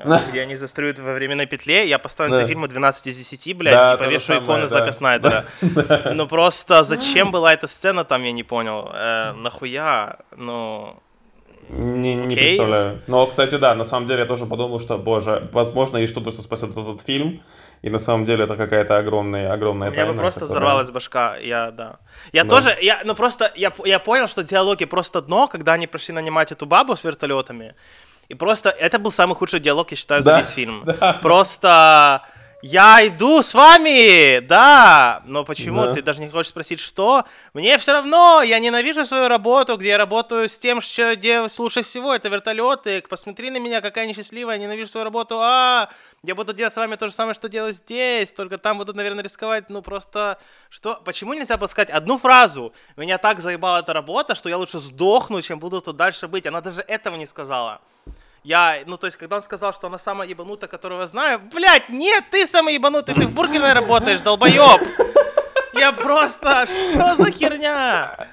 э, 0.06 0.20
где 0.30 0.42
они 0.42 0.56
застряют 0.56 1.00
во 1.00 1.14
временной 1.14 1.46
петле, 1.46 1.88
я 1.88 1.98
поставлю 2.00 2.38
да. 2.38 2.48
фильму 2.48 2.68
12 2.68 3.08
из 3.08 3.18
10, 3.18 3.58
блядь, 3.58 3.74
да, 3.74 3.96
и 3.96 3.98
повешу 3.98 4.38
иконы 4.38 4.62
да. 4.62 4.68
Зака 4.68 4.92
Снайдера. 4.92 5.46
Да. 5.78 6.12
Ну 6.14 6.28
просто 6.28 6.84
зачем 6.84 7.32
была 7.32 7.54
эта 7.54 7.68
сцена 7.68 8.04
там, 8.04 8.24
я 8.24 8.32
не 8.32 8.44
понял. 8.44 8.92
Э, 8.94 9.34
нахуя? 9.34 10.20
Ну... 10.36 11.02
Не, 11.70 12.16
не 12.16 12.36
представляю. 12.36 13.02
Но, 13.08 13.26
кстати, 13.26 13.56
да, 13.56 13.76
на 13.76 13.84
самом 13.84 14.08
деле 14.08 14.22
я 14.22 14.26
тоже 14.26 14.46
подумал, 14.46 14.80
что, 14.80 14.98
боже, 14.98 15.50
возможно, 15.52 15.98
есть 15.98 16.14
что-то, 16.14 16.32
что 16.32 16.42
спасет 16.42 16.72
этот 16.72 17.02
фильм, 17.02 17.42
и 17.82 17.90
на 17.90 18.00
самом 18.00 18.26
деле 18.26 18.46
это 18.46 18.56
какая-то 18.56 18.98
огромная, 18.98 19.52
огромная 19.52 19.92
тайна. 19.92 20.14
Бы 20.14 20.20
просто 20.20 20.42
которая... 20.42 20.60
взорвалась 20.60 20.92
башка, 20.92 21.38
я, 21.38 21.72
да. 21.72 21.98
Я 22.32 22.44
да. 22.44 22.50
тоже, 22.50 22.78
я, 22.82 23.02
ну 23.04 23.16
просто, 23.16 23.52
я, 23.56 23.74
я 23.86 24.00
понял, 24.00 24.28
что 24.28 24.44
диалоги 24.44 24.86
просто 24.86 25.22
дно, 25.22 25.48
когда 25.48 25.74
они 25.74 25.88
пришли 25.88 26.14
нанимать 26.14 26.52
эту 26.52 26.66
бабу 26.66 26.96
с 26.96 27.04
вертолетами, 27.04 27.76
и 28.30 28.34
просто, 28.34 28.70
это 28.70 29.00
был 29.00 29.12
самый 29.12 29.36
худший 29.36 29.60
диалог, 29.60 29.92
я 29.92 29.98
считаю, 29.98 30.22
за 30.22 30.32
да, 30.32 30.40
весь 30.40 30.50
фильм. 30.50 30.84
Да. 30.86 31.20
Просто 31.22 32.24
я 32.64 33.06
иду 33.06 33.44
с 33.44 33.54
вами, 33.54 34.40
да, 34.40 35.22
но 35.26 35.44
почему? 35.44 35.86
Да. 35.86 35.94
Ты 35.94 36.02
даже 36.02 36.22
не 36.22 36.30
хочешь 36.30 36.50
спросить, 36.50 36.80
что? 36.80 37.26
Мне 37.54 37.78
все 37.78 37.94
равно, 37.94 38.42
я 38.42 38.58
ненавижу 38.58 39.06
свою 39.06 39.28
работу, 39.28 39.78
где 39.78 39.90
я 39.90 39.98
работаю 39.98 40.50
с 40.50 40.58
тем, 40.58 40.82
что 40.82 41.16
где 41.16 41.48
слушай 41.50 41.84
всего, 41.84 42.16
это 42.16 42.30
вертолеты, 42.30 43.04
посмотри 43.08 43.52
на 43.52 43.58
меня, 43.58 43.80
какая 43.82 44.08
несчастливая, 44.08 44.56
я 44.56 44.62
ненавижу 44.62 44.90
свою 44.90 45.04
работу, 45.04 45.40
а, 45.40 45.90
я 46.24 46.34
буду 46.34 46.52
делать 46.52 46.74
с 46.74 46.78
вами 46.78 46.96
то 46.96 47.08
же 47.08 47.14
самое, 47.14 47.36
что 47.36 47.48
делаю 47.48 47.74
здесь, 47.74 48.32
только 48.32 48.58
там 48.58 48.80
буду, 48.80 48.92
наверное, 48.94 49.24
рисковать, 49.24 49.70
ну 49.70 49.84
просто, 49.84 50.40
что, 50.72 51.00
почему 51.06 51.36
нельзя 51.36 51.58
было 51.58 51.68
сказать 51.68 51.92
одну 51.92 52.18
фразу? 52.18 52.74
Меня 52.96 53.20
так 53.20 53.40
заебала 53.40 53.82
эта 53.82 53.94
работа, 53.94 54.34
что 54.34 54.50
я 54.50 54.58
лучше 54.58 54.80
сдохну, 54.80 55.44
чем 55.44 55.60
буду 55.60 55.80
тут 55.80 55.96
дальше 55.96 56.28
быть, 56.28 56.48
она 56.48 56.62
даже 56.62 56.82
этого 56.82 57.18
не 57.18 57.28
сказала. 57.28 57.82
Я, 58.48 58.84
ну, 58.86 58.96
то 58.96 59.08
есть, 59.08 59.18
когда 59.18 59.36
он 59.36 59.44
сказал, 59.44 59.74
что 59.74 59.88
она 59.88 60.00
самая 60.00 60.26
ебанутая, 60.26 60.70
которого 60.70 61.02
я 61.02 61.08
знаю, 61.08 61.42
блядь, 61.54 61.90
нет, 61.90 62.24
ты 62.32 62.48
самый 62.48 62.76
ебанутый, 62.76 63.14
ты 63.14 63.28
в 63.28 63.34
бургерной 63.34 63.74
работаешь, 63.74 64.22
долбоеб. 64.22 64.82
Я 65.74 65.92
просто, 65.92 66.66
что 66.66 67.18
за 67.18 67.30
херня? 67.30 68.30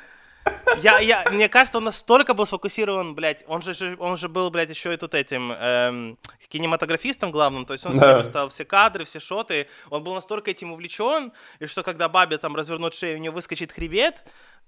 Я, 0.79 0.99
я, 0.99 1.25
мне 1.31 1.49
кажется, 1.49 1.79
он 1.79 1.85
настолько 1.85 2.35
был 2.35 2.47
сфокусирован, 2.47 3.15
блядь, 3.15 3.45
он 3.47 3.63
же, 3.63 3.97
он 3.99 4.17
же 4.17 4.29
был, 4.29 4.51
блядь, 4.51 4.71
еще 4.71 4.93
и 4.93 4.97
тут 4.97 5.15
этим 5.15 5.53
эм, 5.53 6.19
кинематографистом 6.49 7.31
главным, 7.31 7.65
то 7.65 7.75
есть 7.75 7.87
он 7.87 7.97
да. 7.97 8.25
ставил 8.25 8.49
все 8.49 8.65
кадры, 8.65 9.05
все 9.05 9.21
шоты, 9.21 9.69
он 9.91 10.03
был 10.03 10.15
настолько 10.15 10.51
этим 10.51 10.73
увлечен, 10.73 11.33
и 11.61 11.67
что 11.67 11.83
когда 11.83 12.09
бабе 12.09 12.39
там 12.39 12.57
развернут 12.57 12.95
шею, 12.95 13.19
у 13.19 13.21
нее 13.21 13.31
выскочит 13.31 13.73
хребет, 13.73 14.25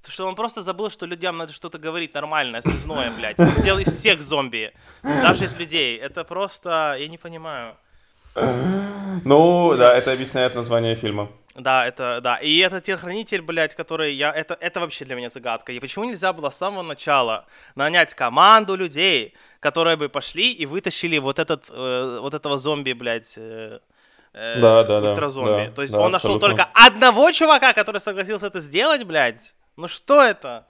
что 0.06 0.26
он 0.26 0.34
просто 0.34 0.62
забыл, 0.62 0.90
что 0.90 1.06
людям 1.06 1.36
надо 1.36 1.52
что-то 1.52 1.78
говорить 1.78 2.14
нормальное, 2.14 2.62
связное, 2.62 3.10
блядь. 3.18 3.38
Сделал 3.38 3.80
из 3.80 3.88
всех 3.88 4.22
зомби, 4.22 4.72
даже 5.02 5.44
из 5.44 5.56
людей. 5.56 5.98
Это 5.98 6.24
просто, 6.24 6.96
я 6.98 7.08
не 7.08 7.18
понимаю. 7.18 7.76
Ну, 9.24 9.74
да, 9.76 9.94
это 9.94 10.12
объясняет 10.12 10.54
название 10.54 10.94
фильма. 10.94 11.30
Да, 11.58 11.86
это, 11.86 12.20
да. 12.22 12.36
И 12.36 12.58
это 12.58 12.80
телохранитель, 12.80 13.40
блядь, 13.40 13.74
который 13.74 14.14
я... 14.14 14.30
Это, 14.32 14.56
это 14.60 14.80
вообще 14.80 15.04
для 15.04 15.16
меня 15.16 15.30
загадка. 15.30 15.72
И 15.72 15.80
почему 15.80 16.04
нельзя 16.04 16.32
было 16.32 16.50
с 16.50 16.56
самого 16.56 16.82
начала 16.82 17.46
нанять 17.74 18.14
команду 18.14 18.76
людей, 18.76 19.34
которые 19.60 19.96
бы 19.96 20.08
пошли 20.08 20.52
и 20.52 20.66
вытащили 20.66 21.18
вот 21.18 21.38
этот, 21.38 21.70
э, 21.70 22.18
вот 22.20 22.34
этого 22.34 22.58
зомби, 22.58 22.92
блядь, 22.92 23.34
э, 23.38 23.80
э, 24.34 24.60
да, 24.60 24.84
да, 24.84 25.10
ультразомби. 25.10 25.68
Да, 25.68 25.72
То 25.72 25.82
есть 25.82 25.94
да, 25.94 26.00
он 26.00 26.12
нашел 26.12 26.38
только 26.38 26.68
одного 26.74 27.32
чувака, 27.32 27.72
который 27.72 28.00
согласился 28.00 28.48
это 28.48 28.60
сделать, 28.60 29.04
блядь. 29.04 29.54
Ну 29.76 29.88
что 29.88 30.22
это? 30.22 30.66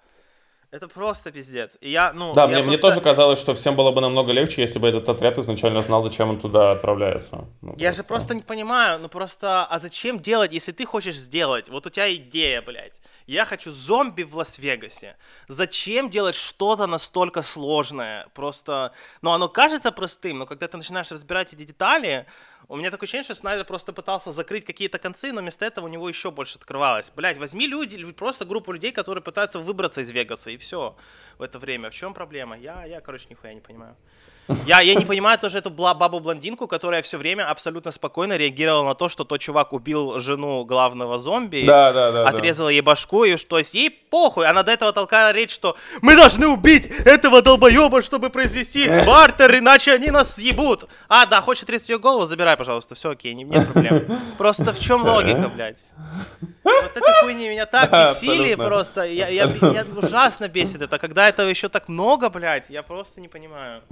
Это 0.76 0.88
просто 0.88 1.32
пиздец. 1.32 1.78
И 1.80 1.90
я, 1.90 2.12
ну, 2.12 2.34
да, 2.34 2.42
я 2.42 2.48
мне, 2.48 2.56
просто... 2.56 2.68
мне 2.68 2.78
тоже 2.78 3.00
казалось, 3.00 3.38
что 3.38 3.54
всем 3.54 3.76
было 3.76 3.92
бы 3.92 4.02
намного 4.02 4.32
легче, 4.32 4.60
если 4.60 4.78
бы 4.78 4.88
этот 4.88 5.08
отряд 5.08 5.38
изначально 5.38 5.80
знал, 5.80 6.02
зачем 6.02 6.28
он 6.28 6.38
туда 6.38 6.72
отправляется. 6.72 7.46
Ну, 7.62 7.74
я 7.78 7.88
просто... 7.88 7.92
же 7.92 8.04
просто 8.04 8.34
не 8.34 8.42
понимаю, 8.42 8.98
ну 8.98 9.08
просто, 9.08 9.64
а 9.64 9.78
зачем 9.78 10.20
делать, 10.20 10.52
если 10.52 10.72
ты 10.72 10.84
хочешь 10.84 11.16
сделать? 11.16 11.70
Вот 11.70 11.86
у 11.86 11.90
тебя 11.90 12.14
идея, 12.14 12.60
блядь. 12.60 13.00
Я 13.26 13.46
хочу 13.46 13.70
зомби 13.70 14.22
в 14.22 14.36
Лас-Вегасе. 14.36 15.16
Зачем 15.48 16.10
делать 16.10 16.34
что-то 16.34 16.86
настолько 16.86 17.40
сложное? 17.40 18.26
Просто, 18.34 18.92
ну 19.22 19.32
оно 19.32 19.48
кажется 19.48 19.90
простым, 19.92 20.38
но 20.38 20.46
когда 20.46 20.68
ты 20.68 20.76
начинаешь 20.76 21.10
разбирать 21.10 21.54
эти 21.54 21.64
детали, 21.64 22.26
у 22.68 22.76
меня 22.76 22.90
такое 22.90 23.06
ощущение, 23.06 23.24
что 23.24 23.34
Снайдер 23.34 23.64
просто 23.64 23.92
пытался 23.92 24.32
закрыть 24.32 24.64
какие-то 24.64 24.98
концы, 24.98 25.32
но 25.32 25.40
вместо 25.40 25.64
этого 25.64 25.84
у 25.84 25.88
него 25.88 26.08
еще 26.08 26.30
больше 26.30 26.58
открывалось. 26.58 27.12
Блять, 27.14 27.38
возьми 27.38 27.66
люди, 27.66 28.10
просто 28.12 28.44
группу 28.44 28.72
людей, 28.72 28.90
которые 28.92 29.22
пытаются 29.22 29.58
выбраться 29.58 30.00
из 30.00 30.10
Вегаса, 30.10 30.50
и 30.50 30.56
все 30.56 30.96
в 31.38 31.42
это 31.42 31.58
время. 31.58 31.90
В 31.90 31.94
чем 31.94 32.12
проблема? 32.12 32.58
Я, 32.58 32.84
я 32.84 33.00
короче, 33.00 33.26
нихуя 33.30 33.54
не 33.54 33.60
понимаю. 33.60 33.96
Я, 34.66 34.80
я 34.80 34.94
не 34.94 35.04
понимаю 35.04 35.38
тоже 35.38 35.58
эту 35.58 35.70
бабу-блондинку, 35.70 36.66
которая 36.66 37.02
все 37.02 37.18
время 37.18 37.48
абсолютно 37.50 37.90
спокойно 37.90 38.36
реагировала 38.36 38.84
на 38.84 38.94
то, 38.94 39.08
что 39.08 39.24
тот 39.24 39.40
чувак 39.40 39.72
убил 39.72 40.20
жену 40.20 40.64
главного 40.64 41.18
зомби, 41.18 41.64
да, 41.66 41.92
да, 41.92 42.12
да, 42.12 42.28
отрезала 42.28 42.68
да. 42.68 42.72
ей 42.72 42.80
башку, 42.80 43.24
и 43.24 43.36
что 43.36 43.58
есть 43.58 43.74
ей 43.74 43.90
похуй. 43.90 44.46
Она 44.46 44.62
до 44.62 44.72
этого 44.72 44.92
толкала 44.92 45.32
речь, 45.32 45.52
что 45.52 45.76
мы 46.00 46.14
должны 46.14 46.46
убить 46.46 46.86
этого 47.04 47.42
долбоеба, 47.42 48.02
чтобы 48.02 48.30
произвести 48.30 48.88
бартер, 49.04 49.58
иначе 49.58 49.92
они 49.92 50.10
нас 50.10 50.34
съебут. 50.34 50.88
А, 51.08 51.26
да, 51.26 51.40
хочет 51.40 51.64
отрезать 51.64 51.88
ее 51.88 51.98
голову, 51.98 52.26
забирай, 52.26 52.56
пожалуйста, 52.56 52.94
все 52.94 53.10
окей, 53.10 53.34
нет 53.34 53.72
проблем. 53.72 54.04
Просто 54.38 54.72
в 54.72 54.78
чем 54.78 55.02
логика, 55.02 55.50
блядь? 55.54 55.90
Вот 56.62 56.96
эти 56.96 57.20
хуйни 57.22 57.48
меня 57.48 57.66
так 57.66 57.90
бесили 57.90 58.54
просто. 58.54 59.02
Я, 59.02 59.28
я, 59.28 59.46
меня 59.46 59.84
ужасно 59.96 60.48
бесит 60.48 60.82
это, 60.82 60.98
когда 60.98 61.28
этого 61.28 61.48
еще 61.48 61.68
так 61.68 61.88
много, 61.88 62.28
блядь, 62.28 62.70
я 62.70 62.82
просто 62.82 63.20
не 63.20 63.28
понимаю. 63.28 63.82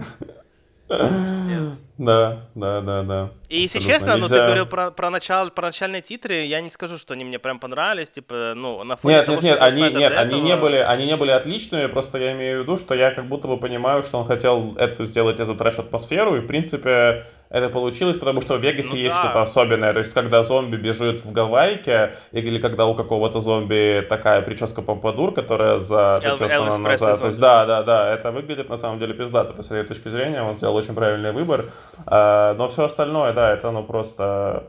Да, 0.88 2.48
да, 2.54 2.80
да, 2.80 3.02
да. 3.02 3.30
И 3.48 3.60
если 3.60 3.78
честно, 3.78 4.16
ну 4.16 4.26
ты 4.28 4.34
говорил 4.34 4.66
про, 4.66 4.90
про, 4.90 5.10
начало, 5.10 5.50
про 5.50 5.66
начальные 5.66 6.02
титры, 6.02 6.44
я 6.44 6.60
не 6.60 6.68
скажу, 6.70 6.98
что 6.98 7.14
они 7.14 7.24
мне 7.24 7.38
прям 7.38 7.60
понравились, 7.60 8.10
типа, 8.10 8.54
ну, 8.56 8.82
на 8.82 8.96
фоне 8.96 9.14
нет, 9.14 9.26
того, 9.26 9.36
нет, 9.36 9.44
нет, 9.44 9.62
они, 9.62 9.82
нет, 9.82 10.12
они 10.16 10.40
не 10.40 10.56
были, 10.56 10.76
они 10.76 11.06
не 11.06 11.16
были 11.16 11.30
отличными, 11.30 11.86
просто 11.86 12.18
я 12.18 12.32
имею 12.32 12.58
в 12.58 12.62
виду, 12.64 12.76
что 12.76 12.94
я 12.94 13.12
как 13.12 13.26
будто 13.26 13.46
бы 13.46 13.58
понимаю, 13.58 14.02
что 14.02 14.18
он 14.18 14.26
хотел 14.26 14.74
эту 14.76 15.06
сделать 15.06 15.38
эту 15.38 15.54
трэш-атмосферу, 15.54 16.36
и 16.36 16.40
в 16.40 16.46
принципе 16.48 17.26
это 17.54 17.68
получилось, 17.68 18.16
потому 18.18 18.40
что 18.40 18.56
в 18.56 18.60
Вегасе 18.60 18.88
Ну 18.90 18.96
есть 18.96 19.14
да. 19.14 19.22
что-то 19.22 19.42
особенное. 19.42 19.92
То 19.92 20.00
есть, 20.00 20.12
когда 20.12 20.42
зомби 20.42 20.76
бежит 20.76 21.24
в 21.24 21.30
Гавайке, 21.30 22.16
или 22.32 22.58
когда 22.58 22.84
у 22.86 22.94
какого-то 22.96 23.40
зомби 23.40 24.04
такая 24.08 24.42
прическа 24.42 24.82
помпадур, 24.82 25.32
которая 25.32 25.78
за, 25.78 26.18
Эл- 26.24 26.36
зачесана 26.36 26.84
Пресли 26.84 27.04
назад. 27.06 27.20
То 27.20 27.26
есть, 27.26 27.38
да, 27.38 27.64
да, 27.64 27.82
да, 27.84 28.12
это 28.12 28.32
выглядит 28.32 28.68
на 28.68 28.76
самом 28.76 28.98
деле 28.98 29.14
пиздато. 29.14 29.52
То 29.52 29.58
есть, 29.58 29.68
с 29.68 29.70
этой 29.70 29.86
точки 29.86 30.08
зрения 30.08 30.42
он 30.42 30.56
сделал 30.56 30.74
очень 30.74 30.94
правильный 30.94 31.30
выбор. 31.30 31.70
А, 32.06 32.54
Но 32.54 32.68
все 32.68 32.86
остальное, 32.86 33.32
да, 33.32 33.52
это 33.52 33.70
ну 33.70 33.84
просто 33.84 34.64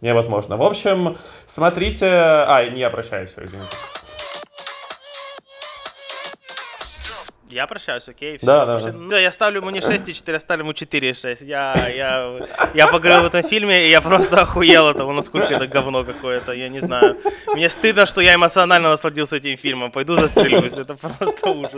невозможно. 0.00 0.56
В 0.56 0.62
общем, 0.62 1.16
смотрите... 1.44 2.06
А, 2.06 2.64
не 2.70 2.84
обращаюсь, 2.84 3.30
всё, 3.32 3.44
извините. 3.44 3.76
Я 7.56 7.66
прощаюсь, 7.66 8.06
окей? 8.06 8.36
всё. 8.36 8.46
Да, 8.46 8.66
да, 8.66 8.78
да. 8.78 8.92
Ну, 8.92 9.16
я 9.16 9.32
ставлю 9.32 9.60
ему 9.60 9.70
не 9.70 9.80
6,4, 9.80 10.32
я 10.32 10.40
ставлю 10.40 10.64
ему 10.64 10.72
4,6. 10.72 11.38
Я, 11.40 11.88
я, 11.88 12.30
я 12.74 12.86
поговорил 12.86 13.22
в 13.22 13.26
этом 13.34 13.42
фильме, 13.48 13.86
и 13.86 13.90
я 13.90 14.02
просто 14.02 14.42
охуел 14.42 14.88
от 14.88 14.98
того, 14.98 15.12
насколько 15.12 15.54
это 15.54 15.66
говно 15.66 16.04
какое-то, 16.04 16.52
я 16.52 16.68
не 16.68 16.80
знаю. 16.80 17.16
Мне 17.54 17.70
стыдно, 17.70 18.04
что 18.04 18.20
я 18.20 18.34
эмоционально 18.34 18.90
насладился 18.90 19.36
этим 19.36 19.56
фильмом. 19.56 19.90
Пойду 19.90 20.16
застрелюсь, 20.16 20.74
это 20.74 20.96
просто 20.96 21.50
ужас. 21.50 21.72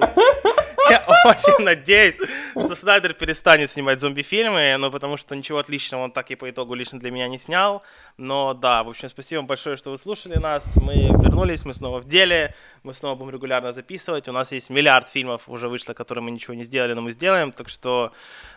Я 0.91 1.05
очень 1.25 1.65
надеюсь, 1.65 2.17
что 2.53 2.75
Снайдер 2.75 3.15
перестанет 3.15 3.71
снимать 3.71 4.01
зомби-фильмы, 4.01 4.77
ну, 4.79 4.91
потому 4.91 5.17
что 5.17 5.37
ничего 5.37 5.59
отличного 5.59 6.05
он 6.05 6.13
так 6.13 6.31
и 6.31 6.35
по 6.35 6.49
итогу 6.49 6.75
лично 6.75 6.99
для 6.99 7.11
меня 7.11 7.29
не 7.29 7.39
снял. 7.39 7.83
Но 8.17 8.55
да, 8.55 8.83
в 8.83 8.89
общем, 8.89 9.09
спасибо 9.09 9.41
вам 9.41 9.47
большое, 9.47 9.77
что 9.77 9.91
вы 9.91 9.99
слушали 9.99 10.39
нас. 10.39 10.77
Мы 10.77 10.95
вернулись, 10.95 11.65
мы 11.65 11.75
снова 11.75 12.01
в 12.01 12.09
деле, 12.09 12.55
мы 12.83 12.95
снова 12.95 13.15
будем 13.15 13.31
регулярно 13.31 13.73
записывать. 13.73 14.29
У 14.29 14.33
нас 14.33 14.53
есть 14.53 14.71
миллиард 14.71 15.09
фильмов 15.09 15.49
уже 15.49 15.69
вышло, 15.69 15.93
которые 15.93 16.25
мы 16.25 16.31
ничего 16.31 16.55
не 16.55 16.65
сделали, 16.65 16.95
но 16.95 17.03
мы 17.03 17.13
сделаем. 17.13 17.53
Так 17.53 17.69
что, 17.69 18.13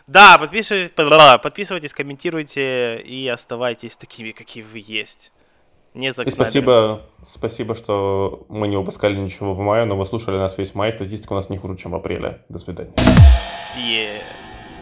да, 0.06 0.38
подписывайтесь, 0.38 0.92
подписывайтесь 1.42 1.94
комментируйте 1.94 2.98
и 2.98 3.28
оставайтесь 3.28 3.96
такими, 3.96 4.32
какие 4.32 4.62
вы 4.62 4.82
есть. 4.84 5.32
Не 5.94 6.12
Зак 6.12 6.26
И 6.26 6.30
спасибо, 6.30 7.02
спасибо, 7.22 7.74
что 7.74 8.46
мы 8.48 8.66
не 8.66 8.76
выпускали 8.76 9.16
ничего 9.16 9.52
в 9.52 9.58
мае, 9.58 9.84
но 9.84 9.96
вы 9.96 10.06
слушали 10.06 10.36
нас 10.36 10.56
весь 10.56 10.74
май. 10.74 10.92
Статистика 10.92 11.34
у 11.34 11.36
нас 11.36 11.50
не 11.50 11.58
хуже, 11.58 11.76
чем 11.76 11.90
в 11.90 11.94
апреле. 11.94 12.42
До 12.48 12.58
свидания. 12.58 12.92
Yeah. 13.76 14.22